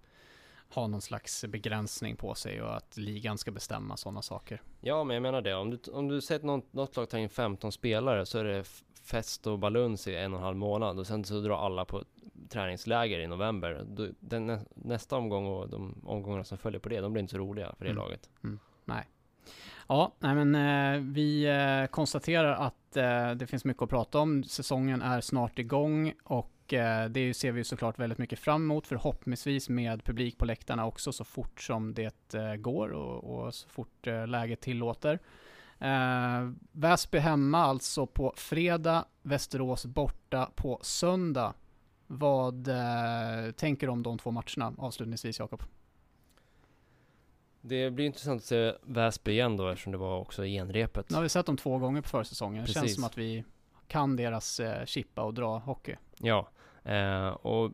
[0.74, 4.62] ha någon slags begränsning på sig och att ligan ska bestämma sådana saker.
[4.82, 5.56] Ja, men jag menar det.
[5.56, 8.44] Om du, om du säger att något, något lag tar in 15 spelare så är
[8.44, 8.64] det
[9.04, 12.04] fest och baluns i en och en halv månad och sen så drar alla på
[12.50, 13.86] träningsläger i november.
[14.20, 17.74] Den, nästa omgång och de omgångarna som följer på det, de blir inte så roliga
[17.78, 18.04] för det mm.
[18.04, 18.30] laget.
[18.44, 18.60] Mm.
[18.86, 19.04] Nej.
[19.88, 24.44] Ja, nej men eh, vi eh, konstaterar att eh, det finns mycket att prata om.
[24.44, 28.88] Säsongen är snart igång och eh, det ser vi såklart väldigt mycket fram emot.
[28.88, 33.70] Förhoppningsvis med publik på läktarna också så fort som det eh, går och, och, så
[33.70, 35.20] fort eh, läget tillåter.
[36.72, 41.54] Väsby hemma alltså på fredag, Västerås borta på söndag.
[42.08, 42.70] Vad
[43.56, 45.64] tänker du om de två matcherna avslutningsvis Jakob?
[47.62, 51.10] Det blir intressant att se Väsby igen då eftersom det var också genrepet.
[51.10, 52.66] Nu har vi sett dem två gånger på försäsongen.
[52.66, 53.44] Det känns som att vi
[53.88, 55.96] kan deras eh, chippa och dra hockey.
[56.18, 56.50] Ja,
[56.88, 57.72] eh, och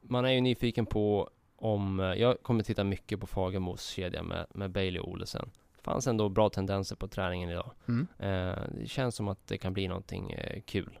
[0.00, 4.46] man är ju nyfiken på om, eh, jag kommer titta mycket på Fagermos kedja med,
[4.50, 5.50] med Bailey och Olesen.
[5.82, 7.70] Fanns ändå bra tendenser på träningen idag.
[7.88, 8.06] Mm.
[8.18, 10.98] Eh, det känns som att det kan bli någonting eh, kul.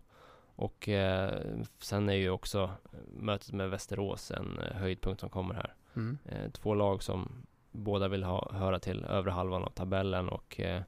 [0.56, 1.40] Och eh,
[1.78, 2.70] sen är ju också
[3.06, 5.74] mötet med Västerås en eh, höjdpunkt som kommer här.
[5.96, 6.18] Mm.
[6.24, 10.82] Eh, två lag som båda vill ha, höra till övre halvan av tabellen och eh,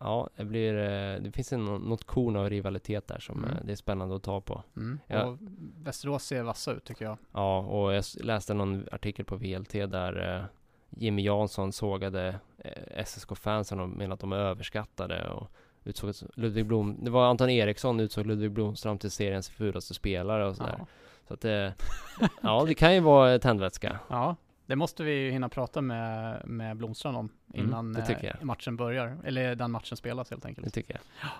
[0.00, 3.56] Ja, det blir, eh, det finns en, något korn av rivalitet där som mm.
[3.64, 4.62] det är spännande att ta på.
[4.76, 5.00] Mm.
[5.06, 5.24] Ja.
[5.24, 5.38] Och
[5.82, 7.18] Västerås ser vassa ut tycker jag.
[7.32, 10.44] Ja, och jag läste någon artikel på VLT där eh,
[10.90, 15.50] Jimmy Jansson sågade eh, SSK-fansen och menade att de är överskattade och
[15.84, 20.56] utsåg Ludvig Blom, det var Anton Eriksson utsåg Ludvig Blomström till seriens fulaste spelare och
[20.56, 20.76] sådär.
[20.78, 20.86] Ja.
[21.28, 21.74] Så att det,
[22.42, 23.98] ja det kan ju vara tändvätska.
[24.08, 24.36] Ja,
[24.68, 29.18] det måste vi ju hinna prata med, med Blomstrand om mm, innan mm, matchen börjar,
[29.24, 30.64] eller den matchen spelas helt enkelt.
[30.64, 31.30] Det tycker jag.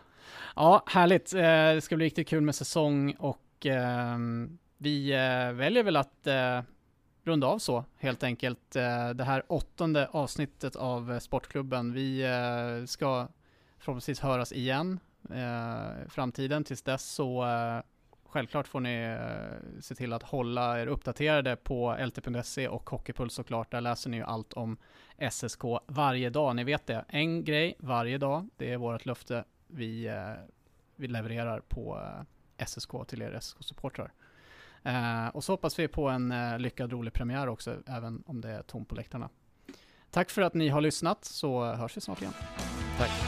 [0.57, 1.35] Ja, härligt.
[1.35, 6.27] Eh, det ska bli riktigt kul med säsong och ehm, vi eh, väljer väl att
[7.25, 8.71] runda av så helt enkelt.
[9.15, 11.93] Det här åttonde avsnittet av Sportklubben.
[11.93, 12.25] Vi
[12.87, 13.29] ska
[13.79, 15.01] förhoppningsvis höras igen
[16.07, 16.65] i framtiden.
[16.65, 17.45] Tills dess så
[18.29, 23.71] Självklart får ni eh, se till att hålla er uppdaterade på lt.se och Hockeypuls såklart.
[23.71, 24.77] Där läser ni ju allt om
[25.31, 26.57] SSK varje dag.
[26.57, 27.05] Ni vet det.
[27.09, 28.49] En grej varje dag.
[28.57, 30.33] Det är vårt löfte vi, eh,
[30.97, 32.01] vi levererar på
[32.59, 34.11] eh, SSK till er SSK-supportrar.
[34.83, 38.51] Eh, och så hoppas vi på en eh, lyckad rolig premiär också, även om det
[38.51, 39.29] är tomt på läktarna.
[40.11, 42.35] Tack för att ni har lyssnat, så eh, hörs vi snart igen.
[42.99, 43.28] Tack.